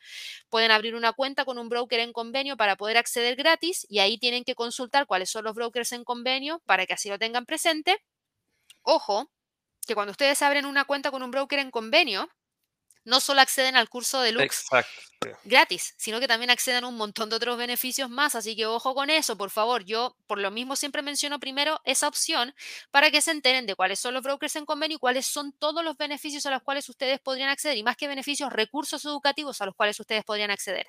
Pueden 0.47 0.71
abrir 0.71 0.95
una 0.95 1.11
cuenta 1.11 1.43
con 1.43 1.57
un 1.57 1.67
broker 1.67 1.99
en 1.99 2.13
convenio 2.13 2.55
para 2.55 2.77
poder 2.77 2.95
acceder 2.95 3.35
gratis 3.35 3.85
y 3.89 3.99
ahí 3.99 4.17
tienen 4.17 4.45
que 4.45 4.55
consultar 4.55 5.07
cuáles 5.07 5.29
son 5.29 5.43
los 5.43 5.55
brokers 5.55 5.91
en 5.91 6.05
convenio 6.05 6.61
para 6.65 6.85
que 6.85 6.93
así 6.93 7.09
lo 7.09 7.19
tengan 7.19 7.45
presente. 7.45 7.97
Ojo, 8.81 9.29
que 9.85 9.93
cuando 9.93 10.11
ustedes 10.11 10.41
abren 10.41 10.65
una 10.65 10.85
cuenta 10.85 11.11
con 11.11 11.21
un 11.21 11.31
broker 11.31 11.59
en 11.59 11.69
convenio, 11.69 12.29
no 13.05 13.19
solo 13.19 13.41
acceden 13.41 13.75
al 13.75 13.89
curso 13.89 14.21
de 14.21 14.31
Lux 14.31 14.65
gratis, 15.43 15.93
sino 15.97 16.19
que 16.19 16.27
también 16.27 16.49
acceden 16.49 16.83
a 16.83 16.87
un 16.87 16.95
montón 16.95 17.29
de 17.29 17.35
otros 17.35 17.57
beneficios 17.57 18.09
más. 18.09 18.35
Así 18.35 18.55
que 18.55 18.65
ojo 18.65 18.93
con 18.93 19.09
eso, 19.09 19.37
por 19.37 19.49
favor. 19.49 19.83
Yo, 19.83 20.15
por 20.27 20.39
lo 20.39 20.51
mismo, 20.51 20.75
siempre 20.75 21.01
menciono 21.01 21.39
primero 21.39 21.79
esa 21.85 22.07
opción 22.07 22.53
para 22.91 23.11
que 23.11 23.21
se 23.21 23.31
enteren 23.31 23.65
de 23.65 23.75
cuáles 23.75 23.99
son 23.99 24.13
los 24.13 24.23
brokers 24.23 24.55
en 24.55 24.65
convenio 24.65 24.95
y 24.95 24.99
cuáles 24.99 25.25
son 25.25 25.53
todos 25.53 25.83
los 25.83 25.97
beneficios 25.97 26.45
a 26.45 26.51
los 26.51 26.61
cuales 26.61 26.87
ustedes 26.89 27.19
podrían 27.19 27.49
acceder. 27.49 27.77
Y 27.77 27.83
más 27.83 27.97
que 27.97 28.07
beneficios, 28.07 28.51
recursos 28.51 29.03
educativos 29.05 29.61
a 29.61 29.65
los 29.65 29.75
cuales 29.75 29.99
ustedes 29.99 30.23
podrían 30.23 30.51
acceder. 30.51 30.87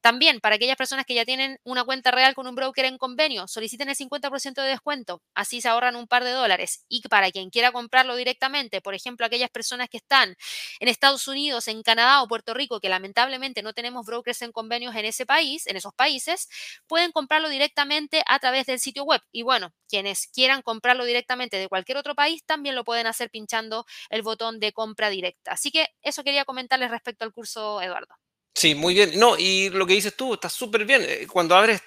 También, 0.00 0.40
para 0.40 0.56
aquellas 0.56 0.76
personas 0.76 1.04
que 1.06 1.14
ya 1.14 1.24
tienen 1.24 1.58
una 1.64 1.84
cuenta 1.84 2.10
real 2.10 2.34
con 2.34 2.46
un 2.46 2.54
broker 2.54 2.84
en 2.84 2.98
convenio, 2.98 3.48
soliciten 3.48 3.88
el 3.88 3.96
50% 3.96 4.62
de 4.62 4.68
descuento. 4.68 5.22
Así 5.34 5.60
se 5.60 5.68
ahorran 5.68 5.96
un 5.96 6.06
par 6.06 6.24
de 6.24 6.30
dólares. 6.30 6.84
Y 6.88 7.02
para 7.02 7.30
quien 7.30 7.50
quiera 7.50 7.72
comprarlo 7.72 8.16
directamente, 8.16 8.80
por 8.80 8.94
ejemplo, 8.94 9.26
aquellas 9.26 9.50
personas 9.50 9.88
que 9.88 9.98
están 9.98 10.36
en 10.80 10.88
Estados 10.88 11.28
Unidos, 11.28 11.43
Unidos, 11.44 11.68
en 11.68 11.82
Canadá 11.82 12.22
o 12.22 12.28
Puerto 12.28 12.54
Rico, 12.54 12.80
que 12.80 12.88
lamentablemente 12.88 13.62
no 13.62 13.74
tenemos 13.74 14.06
brokers 14.06 14.40
en 14.42 14.50
convenios 14.50 14.94
en 14.96 15.04
ese 15.04 15.26
país, 15.26 15.66
en 15.66 15.76
esos 15.76 15.92
países, 15.92 16.48
pueden 16.86 17.12
comprarlo 17.12 17.50
directamente 17.50 18.22
a 18.26 18.38
través 18.38 18.64
del 18.66 18.80
sitio 18.80 19.04
web. 19.04 19.20
Y 19.30 19.42
bueno, 19.42 19.74
quienes 19.88 20.28
quieran 20.28 20.62
comprarlo 20.62 21.04
directamente 21.04 21.58
de 21.58 21.68
cualquier 21.68 21.98
otro 21.98 22.14
país, 22.14 22.42
también 22.46 22.74
lo 22.74 22.84
pueden 22.84 23.06
hacer 23.06 23.28
pinchando 23.30 23.84
el 24.08 24.22
botón 24.22 24.58
de 24.58 24.72
compra 24.72 25.10
directa. 25.10 25.52
Así 25.52 25.70
que 25.70 25.88
eso 26.02 26.24
quería 26.24 26.46
comentarles 26.46 26.90
respecto 26.90 27.26
al 27.26 27.32
curso, 27.32 27.82
Eduardo. 27.82 28.23
Sí, 28.56 28.74
muy 28.76 28.94
bien. 28.94 29.18
No, 29.18 29.36
y 29.36 29.68
lo 29.70 29.84
que 29.86 29.94
dices 29.94 30.14
tú 30.16 30.34
está 30.34 30.48
súper 30.48 30.84
bien. 30.84 31.02
Eh, 31.04 31.26
cuando 31.30 31.56
abres 31.56 31.82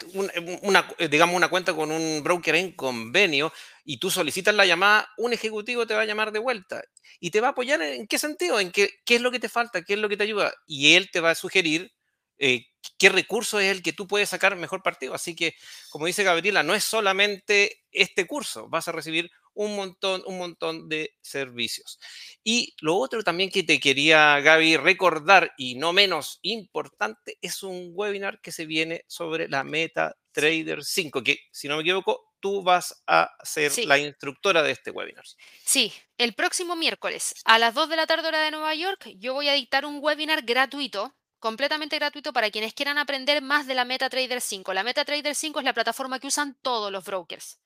una, 0.62 0.86
eh, 0.98 1.08
digamos, 1.08 1.36
una 1.36 1.48
cuenta 1.50 1.74
con 1.74 1.92
un 1.92 2.22
broker 2.24 2.56
en 2.56 2.74
convenio 2.74 3.54
y 3.86 3.98
tú 4.00 4.10
solicitas 4.12 4.54
la 4.54 4.66
llamada, 4.66 5.10
un 5.18 5.32
ejecutivo 5.32 5.88
te 5.88 5.94
va 5.94 6.02
a 6.02 6.06
llamar 6.06 6.32
de 6.34 6.40
vuelta 6.40 6.84
y 7.22 7.32
te 7.32 7.40
va 7.40 7.48
a 7.48 7.52
apoyar 7.52 7.82
en 7.82 8.06
qué 8.06 8.20
sentido, 8.20 8.60
en 8.60 8.72
qué, 8.72 8.90
qué 9.06 9.16
es 9.16 9.22
lo 9.22 9.32
que 9.32 9.40
te 9.40 9.48
falta, 9.50 9.82
qué 9.84 9.94
es 9.94 10.00
lo 10.00 10.10
que 10.10 10.18
te 10.18 10.24
ayuda. 10.24 10.54
Y 10.68 10.96
él 10.96 11.10
te 11.10 11.22
va 11.22 11.32
a 11.32 11.36
sugerir 11.36 11.94
eh, 12.38 12.66
qué 12.98 13.10
recurso 13.10 13.60
es 13.62 13.72
el 13.72 13.82
que 13.82 13.94
tú 13.94 14.06
puedes 14.06 14.30
sacar 14.30 14.56
mejor 14.58 14.84
partido. 14.84 15.14
Así 15.14 15.36
que, 15.36 15.56
como 15.90 16.06
dice 16.06 16.24
Gabriela, 16.24 16.64
no 16.64 16.76
es 16.76 16.84
solamente 16.84 17.82
este 17.92 18.28
curso, 18.28 18.68
vas 18.68 18.88
a 18.90 18.92
recibir 18.92 19.32
un 19.58 19.76
montón, 19.76 20.22
un 20.26 20.38
montón 20.38 20.88
de 20.88 21.16
servicios. 21.22 22.00
Y 22.44 22.76
lo 22.80 22.96
otro 22.96 23.24
también 23.24 23.50
que 23.50 23.64
te 23.64 23.80
quería, 23.80 24.40
Gaby, 24.40 24.78
recordar, 24.78 25.52
y 25.58 25.76
no 25.76 25.94
menos 25.94 26.40
importante, 26.44 27.38
es 27.42 27.64
un 27.64 27.92
webinar 27.94 28.40
que 28.40 28.52
se 28.52 28.66
viene 28.66 29.04
sobre 29.08 29.50
la 29.50 29.64
MetaTrader 29.64 30.84
5, 30.84 31.24
que 31.24 31.40
si 31.52 31.68
no 31.68 31.78
me 31.78 31.82
equivoco, 31.82 32.32
tú 32.40 32.62
vas 32.62 33.04
a 33.08 33.32
ser 33.44 33.72
la 33.86 33.98
instructora 33.98 34.62
de 34.62 34.72
este 34.72 34.92
webinar. 34.92 35.26
Sí, 35.66 35.92
el 36.20 36.34
próximo 36.34 36.76
miércoles 36.76 37.34
a 37.44 37.58
las 37.58 37.74
2 37.74 37.90
de 37.90 37.96
la 37.96 38.06
tarde 38.06 38.28
hora 38.28 38.42
de 38.42 38.52
Nueva 38.52 38.76
York, 38.76 39.10
yo 39.18 39.34
voy 39.34 39.50
a 39.50 39.54
dictar 39.54 39.86
un 39.86 40.00
webinar 40.02 40.44
gratuito 40.44 41.16
completamente 41.40 41.98
gratuito 41.98 42.34
para 42.34 42.52
quienes 42.52 42.74
quieran 42.74 42.98
aprender 42.98 43.42
más 43.42 43.68
de 43.68 43.76
la 43.76 43.86
MetaTrader 43.86 44.42
5. 44.42 44.74
La 44.74 44.84
MetaTrader 44.84 45.36
5 45.36 45.60
es 45.60 45.66
la 45.66 45.74
plataforma 45.74 46.20
que 46.20 46.28
usan 46.28 46.58
todos 46.62 46.92
los 46.92 47.04
brokers 47.04 47.60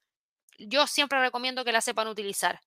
yo 0.57 0.87
siempre 0.87 1.19
recomiendo 1.19 1.63
que 1.65 1.71
la 1.71 1.81
sepan 1.81 2.07
utilizar. 2.07 2.61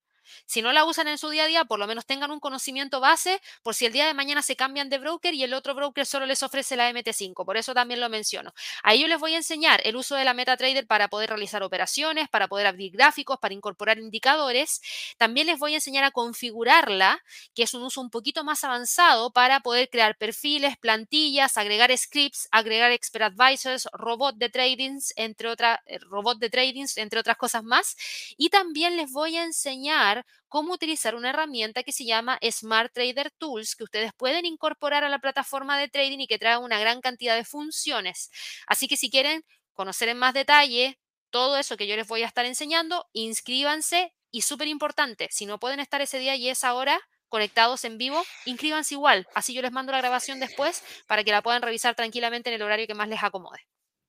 Si 0.46 0.62
no 0.62 0.72
la 0.72 0.84
usan 0.84 1.08
en 1.08 1.18
su 1.18 1.30
día 1.30 1.44
a 1.44 1.46
día, 1.46 1.64
por 1.64 1.78
lo 1.78 1.86
menos 1.86 2.06
tengan 2.06 2.30
un 2.30 2.40
conocimiento 2.40 3.00
base 3.00 3.40
por 3.62 3.74
si 3.74 3.86
el 3.86 3.92
día 3.92 4.06
de 4.06 4.14
mañana 4.14 4.42
se 4.42 4.56
cambian 4.56 4.88
de 4.88 4.98
broker 4.98 5.34
y 5.34 5.42
el 5.42 5.54
otro 5.54 5.74
broker 5.74 6.06
solo 6.06 6.26
les 6.26 6.42
ofrece 6.42 6.76
la 6.76 6.90
MT5. 6.90 7.44
Por 7.44 7.56
eso 7.56 7.74
también 7.74 8.00
lo 8.00 8.08
menciono. 8.08 8.52
Ahí 8.82 9.00
yo 9.00 9.08
les 9.08 9.18
voy 9.18 9.34
a 9.34 9.36
enseñar 9.36 9.80
el 9.84 9.96
uso 9.96 10.14
de 10.14 10.24
la 10.24 10.34
MetaTrader 10.34 10.86
para 10.86 11.08
poder 11.08 11.30
realizar 11.30 11.62
operaciones, 11.62 12.28
para 12.28 12.48
poder 12.48 12.66
abrir 12.66 12.92
gráficos, 12.92 13.38
para 13.38 13.54
incorporar 13.54 13.98
indicadores. 13.98 14.80
También 15.18 15.46
les 15.46 15.58
voy 15.58 15.72
a 15.72 15.76
enseñar 15.76 16.04
a 16.04 16.10
configurarla, 16.10 17.22
que 17.54 17.62
es 17.62 17.74
un 17.74 17.82
uso 17.82 18.00
un 18.00 18.10
poquito 18.10 18.44
más 18.44 18.64
avanzado 18.64 19.32
para 19.32 19.60
poder 19.60 19.88
crear 19.90 20.16
perfiles, 20.16 20.76
plantillas, 20.78 21.56
agregar 21.56 21.96
scripts, 21.96 22.48
agregar 22.50 22.92
expert 22.92 23.24
advisors, 23.24 23.88
robot 23.92 24.36
de 24.36 24.48
tradings, 24.48 25.12
entre 25.16 25.48
otras, 25.48 25.80
eh, 25.86 25.98
robot 25.98 26.38
de 26.38 26.50
tradings, 26.50 26.96
entre 26.96 27.20
otras 27.20 27.36
cosas 27.36 27.64
más. 27.64 27.96
Y 28.36 28.50
también 28.50 28.96
les 28.96 29.10
voy 29.10 29.36
a 29.36 29.44
enseñar 29.44 30.13
cómo 30.48 30.74
utilizar 30.74 31.14
una 31.14 31.30
herramienta 31.30 31.82
que 31.82 31.92
se 31.92 32.04
llama 32.04 32.38
Smart 32.50 32.92
Trader 32.92 33.30
Tools, 33.38 33.74
que 33.74 33.84
ustedes 33.84 34.12
pueden 34.16 34.44
incorporar 34.44 35.04
a 35.04 35.08
la 35.08 35.18
plataforma 35.18 35.78
de 35.78 35.88
trading 35.88 36.20
y 36.20 36.26
que 36.26 36.38
trae 36.38 36.58
una 36.58 36.78
gran 36.78 37.00
cantidad 37.00 37.34
de 37.34 37.44
funciones. 37.44 38.30
Así 38.66 38.86
que 38.88 38.96
si 38.96 39.10
quieren 39.10 39.44
conocer 39.72 40.08
en 40.08 40.18
más 40.18 40.34
detalle 40.34 40.98
todo 41.30 41.56
eso 41.56 41.76
que 41.76 41.86
yo 41.86 41.96
les 41.96 42.06
voy 42.06 42.22
a 42.22 42.26
estar 42.26 42.44
enseñando, 42.44 43.06
inscríbanse 43.12 44.12
y 44.30 44.42
súper 44.42 44.68
importante, 44.68 45.28
si 45.30 45.46
no 45.46 45.58
pueden 45.58 45.80
estar 45.80 46.00
ese 46.00 46.18
día 46.18 46.36
y 46.36 46.48
esa 46.48 46.74
hora, 46.74 47.00
conectados 47.28 47.84
en 47.84 47.98
vivo, 47.98 48.22
inscríbanse 48.44 48.94
igual. 48.94 49.26
Así 49.34 49.54
yo 49.54 49.62
les 49.62 49.72
mando 49.72 49.90
la 49.92 49.98
grabación 49.98 50.38
después 50.38 50.84
para 51.08 51.24
que 51.24 51.32
la 51.32 51.42
puedan 51.42 51.62
revisar 51.62 51.94
tranquilamente 51.96 52.50
en 52.50 52.54
el 52.54 52.62
horario 52.62 52.86
que 52.86 52.94
más 52.94 53.08
les 53.08 53.22
acomode. 53.22 53.58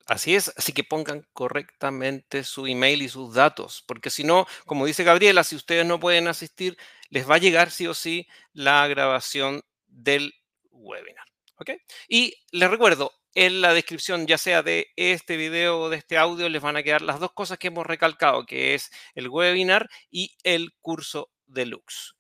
Así 0.08 0.36
es, 0.36 0.54
así 0.56 0.72
que 0.72 0.84
pongan 0.84 1.28
correctamente 1.34 2.44
su 2.44 2.68
email 2.68 3.02
y 3.02 3.10
sus 3.10 3.34
datos, 3.34 3.84
porque 3.88 4.12
si 4.12 4.24
no, 4.24 4.46
como 4.68 4.86
dice 4.86 5.04
Gabriela, 5.04 5.44
si 5.44 5.56
ustedes 5.56 5.86
no 5.86 6.00
pueden 6.00 6.28
asistir, 6.28 6.78
les 7.10 7.28
va 7.30 7.36
a 7.36 7.39
llegar 7.39 7.72
sí 7.72 7.88
o 7.88 7.96
sí 7.96 8.28
la 8.54 8.88
grabación 8.88 9.63
del 9.88 10.34
webinar. 10.70 11.26
¿Ok? 11.58 11.72
Y 12.08 12.36
les 12.52 12.70
recuerdo, 12.70 13.13
en 13.34 13.62
la 13.62 13.74
descripción, 13.74 14.28
ya 14.28 14.38
sea 14.38 14.63
de 14.63 14.94
este 14.96 15.38
video 15.38 15.80
o 15.82 15.89
de 15.89 15.98
este 15.98 16.18
audio, 16.18 16.50
les 16.50 16.62
van 16.62 16.78
a 16.78 16.84
quedar 16.84 17.02
las 17.02 17.20
dos 17.20 17.34
cosas 17.34 17.58
que 17.58 17.68
hemos 17.68 17.86
recalcado, 17.86 18.46
que 18.46 18.76
es 18.76 18.91
el 19.15 19.28
webinar 19.28 19.89
y 20.12 20.38
el 20.44 20.74
curso 20.82 21.32
deluxe. 21.46 22.13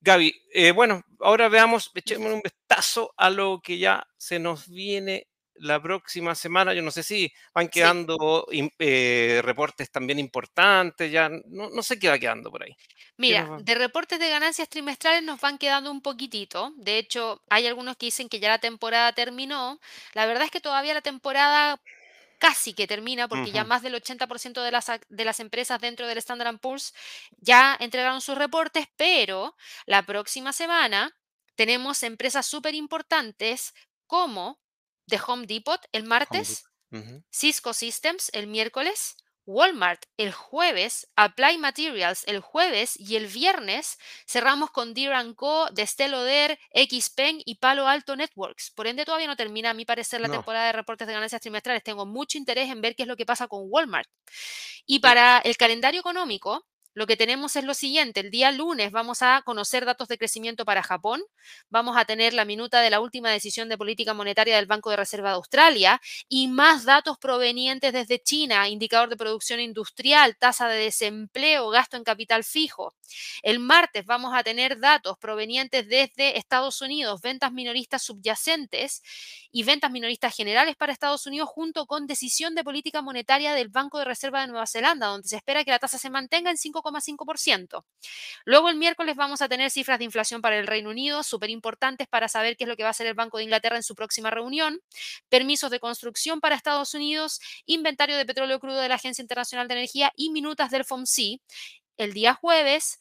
Gaby, 0.00 0.34
eh, 0.52 0.72
bueno, 0.72 1.02
ahora 1.20 1.48
veamos, 1.48 1.90
echemos 1.94 2.32
un 2.32 2.42
vistazo 2.42 3.14
a 3.16 3.30
lo 3.30 3.60
que 3.62 3.78
ya 3.78 4.06
se 4.16 4.38
nos 4.38 4.68
viene 4.68 5.28
la 5.60 5.80
próxima 5.80 6.34
semana, 6.34 6.72
yo 6.74 6.82
no 6.82 6.90
sé 6.90 7.02
si 7.02 7.32
van 7.54 7.68
quedando 7.68 8.46
eh, 8.78 9.40
reportes 9.42 9.90
también 9.90 10.18
importantes, 10.18 11.10
ya 11.12 11.30
no, 11.46 11.82
sé 11.82 11.98
qué 11.98 12.08
va 12.08 12.18
quedando 12.18 12.50
por 12.50 12.62
ahí. 12.62 12.74
Mira, 13.16 13.58
de 13.60 13.74
reportes 13.74 14.18
de 14.18 14.30
ganancias 14.30 14.68
trimestrales 14.68 15.22
nos 15.22 15.40
van 15.40 15.58
quedando 15.58 15.90
un 15.90 16.00
poquitito. 16.00 16.72
De 16.76 16.98
hecho, 16.98 17.42
hay 17.50 17.66
algunos 17.66 17.96
que 17.96 18.06
dicen 18.06 18.28
que 18.28 18.40
ya 18.40 18.48
la 18.48 18.58
temporada 18.58 19.12
terminó. 19.12 19.78
La 20.14 20.26
verdad 20.26 20.44
es 20.44 20.50
que 20.50 20.60
todavía 20.60 20.94
la 20.94 21.02
temporada 21.02 21.80
casi 22.38 22.72
que 22.72 22.86
termina 22.86 23.28
porque 23.28 23.52
ya 23.52 23.64
más 23.64 23.82
del 23.82 23.94
80% 23.94 24.62
de 24.62 24.70
las, 24.70 24.86
de 25.08 25.24
las 25.26 25.40
empresas 25.40 25.78
dentro 25.78 26.06
del 26.06 26.16
Standard 26.18 26.58
Poor's 26.58 26.94
ya 27.36 27.76
entregaron 27.78 28.22
sus 28.22 28.38
reportes, 28.38 28.86
pero 28.96 29.54
la 29.84 30.02
próxima 30.04 30.54
semana 30.54 31.14
tenemos 31.54 32.02
empresas 32.02 32.46
súper 32.46 32.74
importantes 32.74 33.74
como 34.06 34.59
de 35.10 35.20
Home 35.26 35.46
Depot 35.46 35.80
el 35.92 36.04
martes, 36.04 36.64
Cisco 37.30 37.74
Systems 37.74 38.30
el 38.32 38.46
miércoles, 38.46 39.16
Walmart 39.46 40.04
el 40.16 40.32
jueves, 40.32 41.08
Apply 41.16 41.58
Materials 41.58 42.24
el 42.26 42.40
jueves 42.40 42.98
y 42.98 43.16
el 43.16 43.26
viernes 43.26 43.98
cerramos 44.26 44.70
con 44.70 44.94
Deere 44.94 45.34
Co, 45.34 45.68
Destel 45.72 46.14
Oder, 46.14 46.58
XPeng 46.72 47.42
y 47.44 47.56
Palo 47.56 47.88
Alto 47.88 48.16
Networks. 48.16 48.70
Por 48.70 48.86
ende, 48.86 49.04
todavía 49.04 49.26
no 49.26 49.36
termina, 49.36 49.70
a 49.70 49.74
mi 49.74 49.84
parecer, 49.84 50.20
la 50.20 50.28
temporada 50.28 50.66
de 50.66 50.72
reportes 50.72 51.06
de 51.06 51.14
ganancias 51.14 51.40
trimestrales. 51.40 51.82
Tengo 51.82 52.06
mucho 52.06 52.38
interés 52.38 52.70
en 52.70 52.80
ver 52.80 52.94
qué 52.94 53.02
es 53.02 53.08
lo 53.08 53.16
que 53.16 53.26
pasa 53.26 53.48
con 53.48 53.62
Walmart. 53.64 54.08
Y 54.86 55.00
para 55.00 55.38
el 55.38 55.56
calendario 55.56 56.00
económico, 56.00 56.64
lo 57.00 57.06
que 57.06 57.16
tenemos 57.16 57.56
es 57.56 57.64
lo 57.64 57.72
siguiente, 57.72 58.20
el 58.20 58.30
día 58.30 58.52
lunes 58.52 58.92
vamos 58.92 59.22
a 59.22 59.40
conocer 59.46 59.86
datos 59.86 60.06
de 60.08 60.18
crecimiento 60.18 60.66
para 60.66 60.82
Japón, 60.82 61.22
vamos 61.70 61.96
a 61.96 62.04
tener 62.04 62.34
la 62.34 62.44
minuta 62.44 62.82
de 62.82 62.90
la 62.90 63.00
última 63.00 63.30
decisión 63.30 63.70
de 63.70 63.78
política 63.78 64.12
monetaria 64.12 64.56
del 64.56 64.66
Banco 64.66 64.90
de 64.90 64.96
Reserva 64.96 65.30
de 65.30 65.36
Australia 65.36 65.98
y 66.28 66.48
más 66.48 66.84
datos 66.84 67.16
provenientes 67.16 67.94
desde 67.94 68.22
China, 68.22 68.68
indicador 68.68 69.08
de 69.08 69.16
producción 69.16 69.60
industrial, 69.60 70.36
tasa 70.36 70.68
de 70.68 70.76
desempleo, 70.76 71.70
gasto 71.70 71.96
en 71.96 72.04
capital 72.04 72.44
fijo. 72.44 72.92
El 73.42 73.60
martes 73.60 74.04
vamos 74.04 74.34
a 74.34 74.42
tener 74.42 74.78
datos 74.78 75.16
provenientes 75.16 75.88
desde 75.88 76.36
Estados 76.36 76.82
Unidos, 76.82 77.22
ventas 77.22 77.50
minoristas 77.50 78.02
subyacentes 78.02 79.02
y 79.50 79.62
ventas 79.62 79.90
minoristas 79.90 80.36
generales 80.36 80.76
para 80.76 80.92
Estados 80.92 81.26
Unidos 81.26 81.48
junto 81.48 81.86
con 81.86 82.06
decisión 82.06 82.54
de 82.54 82.62
política 82.62 83.00
monetaria 83.00 83.54
del 83.54 83.68
Banco 83.68 83.98
de 83.98 84.04
Reserva 84.04 84.42
de 84.42 84.48
Nueva 84.48 84.66
Zelanda, 84.66 85.06
donde 85.06 85.28
se 85.28 85.36
espera 85.36 85.64
que 85.64 85.70
la 85.70 85.78
tasa 85.78 85.96
se 85.96 86.10
mantenga 86.10 86.50
en 86.50 86.58
5,5%. 86.58 86.89
Luego 88.44 88.68
el 88.68 88.76
miércoles 88.76 89.16
vamos 89.16 89.42
a 89.42 89.48
tener 89.48 89.70
cifras 89.70 89.98
de 89.98 90.04
inflación 90.04 90.40
para 90.42 90.58
el 90.58 90.66
Reino 90.66 90.90
Unido, 90.90 91.22
súper 91.22 91.50
importantes 91.50 92.08
para 92.08 92.28
saber 92.28 92.56
qué 92.56 92.64
es 92.64 92.68
lo 92.68 92.76
que 92.76 92.82
va 92.82 92.88
a 92.88 92.90
hacer 92.90 93.06
el 93.06 93.14
Banco 93.14 93.38
de 93.38 93.44
Inglaterra 93.44 93.76
en 93.76 93.82
su 93.82 93.94
próxima 93.94 94.30
reunión, 94.30 94.80
permisos 95.28 95.70
de 95.70 95.80
construcción 95.80 96.40
para 96.40 96.54
Estados 96.54 96.94
Unidos, 96.94 97.40
inventario 97.66 98.16
de 98.16 98.26
petróleo 98.26 98.60
crudo 98.60 98.78
de 98.78 98.88
la 98.88 98.96
Agencia 98.96 99.22
Internacional 99.22 99.68
de 99.68 99.74
Energía 99.74 100.12
y 100.16 100.30
minutas 100.30 100.70
del 100.70 100.84
FOMC. 100.84 101.40
El 101.96 102.12
día 102.12 102.34
jueves 102.34 103.00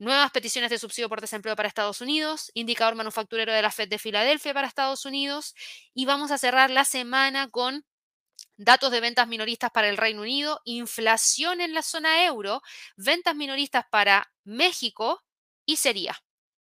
Nuevas 0.00 0.30
peticiones 0.30 0.70
de 0.70 0.78
subsidio 0.78 1.10
por 1.10 1.20
desempleo 1.20 1.54
para 1.54 1.68
Estados 1.68 2.00
Unidos, 2.00 2.50
indicador 2.54 2.94
manufacturero 2.94 3.52
de 3.52 3.60
la 3.60 3.70
Fed 3.70 3.86
de 3.86 3.98
Filadelfia 3.98 4.54
para 4.54 4.66
Estados 4.66 5.04
Unidos 5.04 5.54
y 5.92 6.06
vamos 6.06 6.30
a 6.30 6.38
cerrar 6.38 6.70
la 6.70 6.86
semana 6.86 7.50
con 7.50 7.84
datos 8.60 8.92
de 8.92 9.00
ventas 9.00 9.26
minoristas 9.26 9.70
para 9.70 9.88
el 9.88 9.96
Reino 9.96 10.20
Unido, 10.20 10.60
inflación 10.64 11.60
en 11.60 11.72
la 11.72 11.82
zona 11.82 12.24
euro, 12.26 12.62
ventas 12.96 13.34
minoristas 13.34 13.86
para 13.90 14.30
México 14.44 15.22
y 15.64 15.76
sería. 15.76 16.16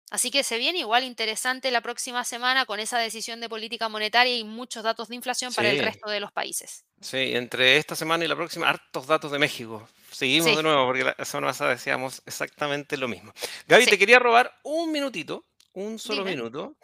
Así 0.10 0.32
que 0.32 0.44
se 0.44 0.58
viene 0.58 0.80
igual 0.80 1.04
interesante 1.04 1.72
la 1.72 1.82
próxima 1.82 2.24
semana 2.24 2.66
con 2.66 2.80
esa 2.80 3.00
decisión 3.00 3.40
de 3.40 3.50
política 3.50 3.90
monetaria 3.90 4.36
y 4.38 4.44
muchos 4.44 4.84
datos 4.84 5.10
de 5.10 5.16
inflación 5.16 5.54
para 5.54 5.70
el 5.70 5.80
resto 5.80 6.10
de 6.10 6.20
los 6.20 6.32
países. 6.32 6.86
Sí, 7.02 7.36
entre 7.36 7.78
esta 7.78 7.96
semana 7.96 8.24
y 8.24 8.28
la 8.28 8.36
próxima, 8.36 8.70
hartos 8.70 9.08
datos 9.08 9.32
de 9.32 9.40
México. 9.40 9.88
Seguimos 10.12 10.56
de 10.56 10.64
nuevo 10.64 10.86
porque 10.86 11.04
la 11.04 11.26
semana 11.26 11.48
pasada 11.48 11.72
decíamos 11.72 12.22
exactamente 12.26 12.98
lo 12.98 13.08
mismo. 13.08 13.34
Gaby, 13.68 13.86
te 13.86 13.98
quería 13.98 14.20
robar 14.20 14.52
un 14.64 14.92
minutito, 14.92 15.44
un 15.74 16.00
solo 16.00 16.24
minuto. 16.24 16.78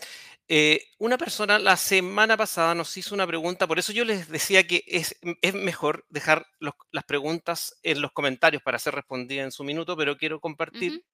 Eh, 0.54 0.84
una 0.98 1.18
persona 1.18 1.58
la 1.60 1.78
semana 1.78 2.36
pasada 2.36 2.76
nos 2.76 2.98
hizo 2.98 3.16
una 3.16 3.26
pregunta, 3.26 3.68
por 3.68 3.80
eso 3.80 3.94
yo 3.94 4.04
les 4.04 4.28
decía 4.28 4.68
que 4.68 4.84
es, 4.86 5.16
es 5.42 5.54
mejor 5.54 6.06
dejar 6.10 6.46
las 6.60 7.06
preguntas 7.06 7.80
en 7.84 8.02
los 8.02 8.12
comentarios 8.12 8.62
para 8.62 8.78
ser 8.78 8.94
respondidas 8.94 9.46
en 9.46 9.54
su 9.54 9.64
minuto, 9.64 9.96
pero 9.96 10.18
quiero 10.18 10.42
compartir 10.42 11.06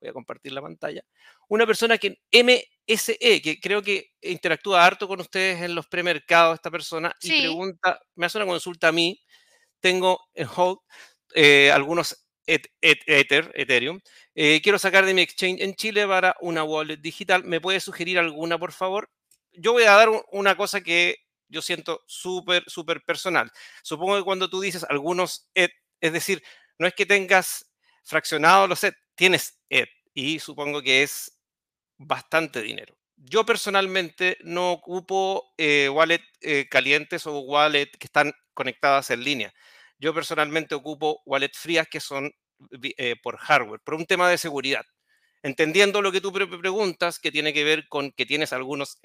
voy 0.00 0.10
a 0.10 0.12
compartir 0.12 0.52
la 0.52 0.62
pantalla, 0.62 1.02
una 1.48 1.66
persona 1.66 1.98
que 1.98 2.20
MSE, 2.30 3.42
que 3.42 3.58
creo 3.60 3.82
que 3.82 4.12
interactúa 4.22 4.86
harto 4.86 5.08
con 5.08 5.20
ustedes 5.20 5.62
en 5.62 5.74
los 5.74 5.88
premercados, 5.88 6.54
esta 6.54 6.70
persona, 6.70 7.12
y 7.20 7.40
pregunta, 7.40 8.00
me 8.14 8.26
hace 8.26 8.38
una 8.38 8.46
consulta 8.46 8.88
a 8.88 8.92
mí, 8.92 9.20
tengo 9.80 10.20
en 10.34 10.48
hold 10.54 10.78
eh, 11.34 11.72
algunos 11.72 12.23
Ether, 12.46 13.52
Ethereum, 13.54 14.00
eh, 14.34 14.60
quiero 14.62 14.78
sacar 14.78 15.06
de 15.06 15.14
mi 15.14 15.22
exchange 15.22 15.62
en 15.62 15.74
Chile 15.74 16.06
para 16.06 16.36
una 16.40 16.64
wallet 16.64 16.98
digital, 16.98 17.44
¿me 17.44 17.60
puede 17.60 17.80
sugerir 17.80 18.18
alguna, 18.18 18.58
por 18.58 18.72
favor? 18.72 19.10
Yo 19.52 19.72
voy 19.72 19.84
a 19.84 19.92
dar 19.92 20.10
una 20.32 20.56
cosa 20.56 20.80
que 20.80 21.16
yo 21.48 21.62
siento 21.62 22.02
súper, 22.06 22.64
súper 22.66 23.02
personal. 23.02 23.50
Supongo 23.82 24.16
que 24.16 24.24
cuando 24.24 24.50
tú 24.50 24.60
dices 24.60 24.84
algunos 24.88 25.48
ETH, 25.54 25.72
es 26.00 26.12
decir, 26.12 26.42
no 26.78 26.86
es 26.86 26.94
que 26.94 27.06
tengas 27.06 27.70
fraccionado 28.02 28.66
los 28.66 28.82
ETH, 28.84 28.96
tienes 29.14 29.60
ETH 29.70 29.90
y 30.12 30.38
supongo 30.40 30.82
que 30.82 31.02
es 31.02 31.38
bastante 31.96 32.62
dinero. 32.62 32.96
Yo 33.16 33.46
personalmente 33.46 34.36
no 34.42 34.72
ocupo 34.72 35.54
eh, 35.56 35.88
wallet 35.88 36.22
eh, 36.40 36.68
calientes 36.68 37.26
o 37.26 37.38
wallet 37.40 37.90
que 37.98 38.06
están 38.06 38.32
conectadas 38.52 39.10
en 39.10 39.24
línea. 39.24 39.54
Yo 40.04 40.12
personalmente 40.12 40.74
ocupo 40.74 41.22
wallet 41.24 41.52
frías 41.54 41.88
que 41.88 41.98
son 41.98 42.30
eh, 42.82 43.16
por 43.22 43.38
hardware, 43.38 43.80
por 43.80 43.94
un 43.94 44.04
tema 44.04 44.28
de 44.28 44.36
seguridad. 44.36 44.84
Entendiendo 45.42 46.02
lo 46.02 46.12
que 46.12 46.20
tú 46.20 46.30
preguntas, 46.30 47.18
que 47.18 47.32
tiene 47.32 47.54
que 47.54 47.64
ver 47.64 47.88
con 47.88 48.12
que 48.12 48.26
tienes 48.26 48.52
algunos 48.52 48.98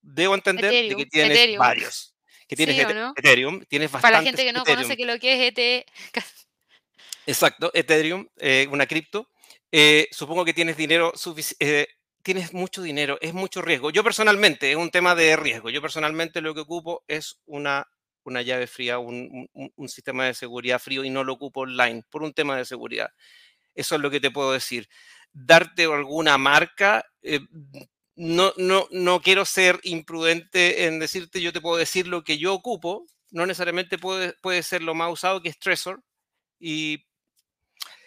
debo 0.00 0.34
entender 0.34 0.70
de 0.70 0.96
que 0.96 1.04
tienes 1.04 1.58
varios. 1.58 2.14
Que 2.48 2.56
tienes 2.56 2.78
Ethereum, 3.16 3.62
tienes 3.66 3.90
Para 3.90 4.20
la 4.20 4.22
gente 4.22 4.46
que 4.46 4.52
no 4.54 4.64
conoce 4.64 4.96
que 4.96 5.04
lo 5.04 5.18
que 5.18 5.46
es 5.46 5.52
ETH. 5.58 5.86
Exacto, 7.26 7.70
Ethereum, 7.74 8.26
una 8.70 8.86
cripto. 8.86 9.28
Eh, 9.70 10.08
supongo 10.10 10.46
que 10.46 10.54
tienes 10.54 10.78
dinero 10.78 11.12
suficiente. 11.16 11.82
Eh, 11.82 11.86
tienes 12.22 12.54
mucho 12.54 12.80
dinero, 12.80 13.18
es 13.20 13.34
mucho 13.34 13.60
riesgo. 13.60 13.90
Yo 13.90 14.02
personalmente, 14.02 14.70
es 14.70 14.76
un 14.78 14.90
tema 14.90 15.14
de 15.14 15.36
riesgo. 15.36 15.68
Yo 15.68 15.82
personalmente 15.82 16.40
lo 16.40 16.54
que 16.54 16.60
ocupo 16.60 17.04
es 17.08 17.42
una, 17.44 17.86
una 18.24 18.42
llave 18.42 18.66
fría, 18.66 18.98
un, 18.98 19.48
sistema 19.88 20.26
de 20.26 20.34
seguridad 20.34 20.78
frío 20.78 21.04
y 21.04 21.10
no 21.10 21.24
lo 21.24 21.34
ocupo 21.34 21.60
online 21.60 22.04
por 22.10 22.22
un 22.22 22.32
tema 22.32 22.56
de 22.56 22.64
seguridad. 22.64 23.10
Eso 23.74 23.94
es 23.94 24.00
lo 24.00 24.10
que 24.10 24.20
te 24.20 24.30
puedo 24.30 24.52
decir. 24.52 24.88
Darte 25.32 25.84
alguna 25.84 26.38
marca, 26.38 27.04
eh, 27.22 27.40
no, 28.16 28.52
no, 28.56 28.88
no 28.90 29.20
quiero 29.20 29.44
ser 29.44 29.80
imprudente 29.84 30.86
en 30.86 30.98
decirte, 30.98 31.40
yo 31.40 31.52
te 31.52 31.60
puedo 31.60 31.76
decir 31.76 32.08
lo 32.08 32.24
que 32.24 32.38
yo 32.38 32.54
ocupo, 32.54 33.06
no 33.30 33.46
necesariamente 33.46 33.98
puede, 33.98 34.34
puede 34.42 34.62
ser 34.62 34.82
lo 34.82 34.94
más 34.94 35.12
usado 35.12 35.42
que 35.42 35.48
es 35.48 35.58
Trezor. 35.58 36.02
Y 36.58 37.06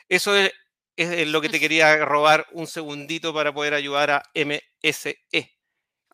eso 0.10 0.36
es, 0.36 0.52
es 0.98 1.28
lo 1.28 1.42
que 1.42 1.50
te 1.50 1.60
quería 1.60 1.96
robar 2.06 2.48
un 2.52 2.68
segundito 2.68 3.34
para 3.34 3.54
poder 3.54 3.74
ayudar 3.74 4.12
a 4.12 4.24
MSE. 4.36 5.18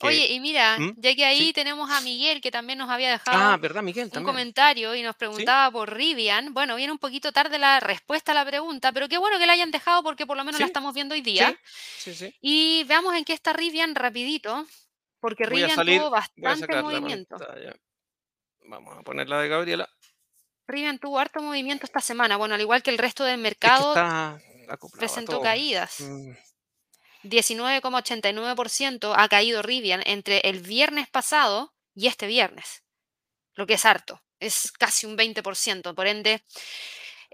Oye, 0.02 0.32
y 0.32 0.40
mira, 0.40 0.78
¿Mm? 0.78 0.94
ya 0.98 1.16
que 1.16 1.26
ahí 1.26 1.54
tenemos 1.54 1.90
a 1.90 2.02
Miguel, 2.02 2.40
que 2.40 2.52
también 2.52 2.78
nos 2.78 2.90
había 2.90 3.10
dejado 3.10 3.38
ah, 3.38 3.58
¿verdad, 3.58 3.82
Miguel, 3.82 4.12
un 4.16 4.24
comentario 4.24 4.94
y 4.94 5.02
nos 5.02 5.16
preguntaba 5.16 5.72
por 5.72 5.92
Rivian. 5.92 6.54
Bueno, 6.54 6.76
viene 6.76 6.92
un 6.92 7.00
poquito 7.00 7.32
tarde 7.32 7.58
la 7.58 7.80
respuesta 7.80 8.32
a 8.32 8.36
la 8.36 8.46
pregunta, 8.46 8.92
pero 8.92 9.10
qué 9.10 9.18
bueno 9.18 9.40
que 9.40 9.48
la 9.48 9.54
hayan 9.54 9.72
dejado 9.72 10.04
porque 10.04 10.28
por 10.28 10.38
lo 10.38 10.44
menos 10.44 10.60
la 10.60 10.68
estamos 10.68 10.94
viendo 10.94 11.16
hoy 11.16 11.22
día. 11.22 11.58
Y 12.42 12.84
veamos 12.84 13.16
en 13.16 13.26
qué 13.26 13.34
está 13.34 13.54
Rivian 13.54 13.96
rapidito, 13.96 14.66
porque 15.20 15.46
Rivian 15.46 15.76
tuvo 15.76 16.10
bastante 16.10 16.82
movimiento. 16.82 17.38
Vamos 18.66 18.98
a 18.98 19.02
ponerla 19.02 19.42
de 19.42 19.48
Gabriela. 19.48 19.90
Rivian 20.68 21.00
tuvo 21.00 21.18
harto 21.18 21.42
movimiento 21.42 21.86
esta 21.86 22.02
semana, 22.02 22.36
bueno, 22.36 22.54
al 22.56 22.62
igual 22.62 22.84
que 22.84 22.92
el 22.92 22.98
resto 22.98 23.24
del 23.24 23.40
mercado, 23.40 23.96
presentó 25.00 25.42
caídas. 25.42 26.02
Mm. 26.02 26.32
19,89% 27.30 29.14
ha 29.16 29.28
caído 29.28 29.62
Rivian 29.62 30.02
entre 30.06 30.40
el 30.40 30.60
viernes 30.60 31.10
pasado 31.10 31.74
y 31.96 32.08
este 32.08 32.28
viernes, 32.28 32.84
lo 33.56 33.66
que 33.66 33.76
es 33.76 33.86
harto, 33.86 34.24
es 34.40 34.72
casi 34.72 35.06
un 35.06 35.18
20%, 35.18 35.96
por 35.96 36.08
ende, 36.08 36.44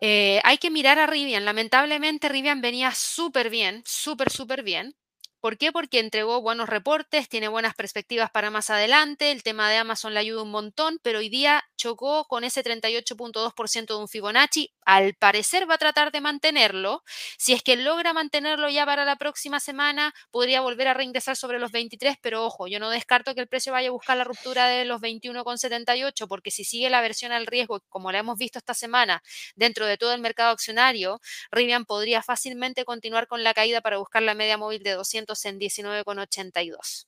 eh, 0.02 0.42
hay 0.44 0.58
que 0.58 0.72
mirar 0.72 1.00
a 1.00 1.08
Rivian. 1.08 1.46
Lamentablemente 1.46 2.30
Rivian 2.30 2.62
venía 2.62 2.92
súper 2.94 3.50
bien, 3.50 3.84
súper, 3.86 4.32
súper 4.32 4.64
bien, 4.64 4.96
¿Por 5.44 5.58
qué? 5.58 5.74
Porque 5.74 6.00
entregó 6.00 6.42
buenos 6.42 6.70
reportes, 6.70 7.28
tiene 7.28 7.50
buenas 7.50 7.76
perspectivas 7.76 8.32
para 8.32 8.50
más 8.50 8.70
adelante, 8.70 9.30
el 9.30 9.44
tema 9.44 9.70
de 9.70 9.76
Amazon 9.76 10.14
le 10.14 10.22
ayuda 10.22 10.44
un 10.44 10.52
montón, 10.52 11.00
pero 11.04 11.20
hoy 11.20 11.28
día 11.28 11.66
chocó 11.76 12.24
con 12.30 12.46
ese 12.46 12.64
38.2% 12.64 13.88
de 13.88 14.00
un 14.00 14.08
Fibonacci. 14.08 14.72
Al 14.86 15.16
parecer 15.16 15.70
va 15.70 15.76
a 15.76 15.78
tratar 15.78 16.14
de 16.14 16.22
mantenerlo. 16.22 17.04
Si 17.38 17.52
es 17.52 17.62
que 17.62 17.76
logra 17.76 18.14
mantenerlo 18.14 18.70
ya 18.70 18.86
para 18.86 19.04
la 19.04 19.18
próxima 19.18 19.60
semana, 19.60 20.14
podría 20.32 20.62
volver 20.62 20.88
a 20.88 20.94
reingresar 20.94 21.36
sobre 21.36 21.60
los 21.60 21.74
23, 21.74 22.16
pero 22.22 22.46
ojo, 22.46 22.68
yo 22.68 22.80
no 22.80 22.90
descarto 22.90 23.36
que 23.36 23.42
el 23.42 23.50
precio 23.50 23.74
vaya 23.74 23.90
a 23.90 23.92
buscar 23.92 24.16
la 24.16 24.24
ruptura 24.24 24.68
de 24.68 24.86
los 24.86 25.02
21,78, 25.02 26.26
porque 26.30 26.52
si 26.52 26.64
sigue 26.64 26.90
la 26.90 27.02
versión 27.02 27.34
al 27.34 27.48
riesgo, 27.48 27.82
como 27.90 28.14
la 28.14 28.20
hemos 28.20 28.38
visto 28.38 28.60
esta 28.60 28.74
semana, 28.74 29.22
dentro 29.58 29.88
de 29.88 29.98
todo 29.98 30.14
el 30.14 30.22
mercado 30.22 30.52
accionario, 30.52 31.20
Rivian 31.52 31.84
podría 31.84 32.24
fácilmente 32.24 32.86
continuar 32.86 33.28
con 33.28 33.44
la 33.44 33.54
caída 33.54 33.82
para 33.82 33.98
buscar 33.98 34.24
la 34.24 34.36
media 34.36 34.58
móvil 34.58 34.84
de 34.84 34.92
200 34.92 35.33
en 35.46 35.60
19,82. 35.60 37.08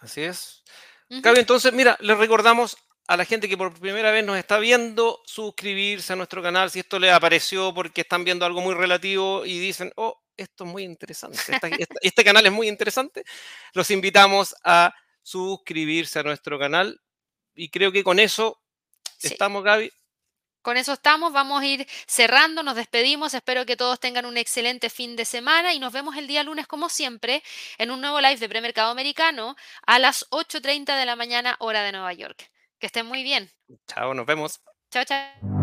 Así 0.00 0.22
es. 0.22 0.62
entonces, 1.08 1.72
mira, 1.72 1.96
les 2.00 2.16
recordamos 2.16 2.76
a 3.08 3.16
la 3.16 3.24
gente 3.24 3.48
que 3.48 3.56
por 3.56 3.72
primera 3.72 4.10
vez 4.10 4.24
nos 4.24 4.36
está 4.36 4.58
viendo 4.58 5.22
suscribirse 5.24 6.12
a 6.12 6.16
nuestro 6.16 6.42
canal 6.42 6.70
si 6.70 6.80
esto 6.80 6.98
les 6.98 7.12
apareció 7.12 7.72
porque 7.72 8.02
están 8.02 8.22
viendo 8.22 8.44
algo 8.44 8.60
muy 8.60 8.74
relativo 8.74 9.46
y 9.46 9.58
dicen, 9.58 9.90
oh, 9.96 10.22
esto 10.36 10.64
es 10.64 10.70
muy 10.70 10.84
interesante, 10.84 11.38
este 12.02 12.24
canal 12.24 12.46
es 12.46 12.52
muy 12.52 12.68
interesante. 12.68 13.24
Los 13.72 13.90
invitamos 13.90 14.54
a 14.62 14.94
suscribirse 15.22 16.18
a 16.18 16.22
nuestro 16.22 16.58
canal 16.58 17.00
y 17.54 17.70
creo 17.70 17.90
que 17.90 18.04
con 18.04 18.18
eso 18.20 18.60
estamos, 19.22 19.64
Gaby. 19.64 19.90
Con 20.62 20.76
eso 20.76 20.92
estamos, 20.92 21.32
vamos 21.32 21.62
a 21.62 21.66
ir 21.66 21.86
cerrando, 22.06 22.62
nos 22.62 22.76
despedimos, 22.76 23.34
espero 23.34 23.64
que 23.64 23.76
todos 23.76 24.00
tengan 24.00 24.26
un 24.26 24.36
excelente 24.36 24.90
fin 24.90 25.16
de 25.16 25.24
semana 25.24 25.72
y 25.72 25.78
nos 25.78 25.92
vemos 25.92 26.16
el 26.16 26.26
día 26.26 26.42
lunes 26.42 26.66
como 26.66 26.88
siempre 26.88 27.42
en 27.78 27.90
un 27.90 28.00
nuevo 28.00 28.20
live 28.20 28.36
de 28.36 28.48
Premercado 28.48 28.90
Americano 28.90 29.56
a 29.86 29.98
las 29.98 30.28
8.30 30.30 30.98
de 30.98 31.06
la 31.06 31.16
mañana 31.16 31.56
hora 31.60 31.82
de 31.82 31.92
Nueva 31.92 32.12
York. 32.12 32.50
Que 32.78 32.86
estén 32.86 33.06
muy 33.06 33.22
bien. 33.22 33.50
Chao, 33.86 34.14
nos 34.14 34.26
vemos. 34.26 34.60
Chao, 34.90 35.04
chao. 35.04 35.57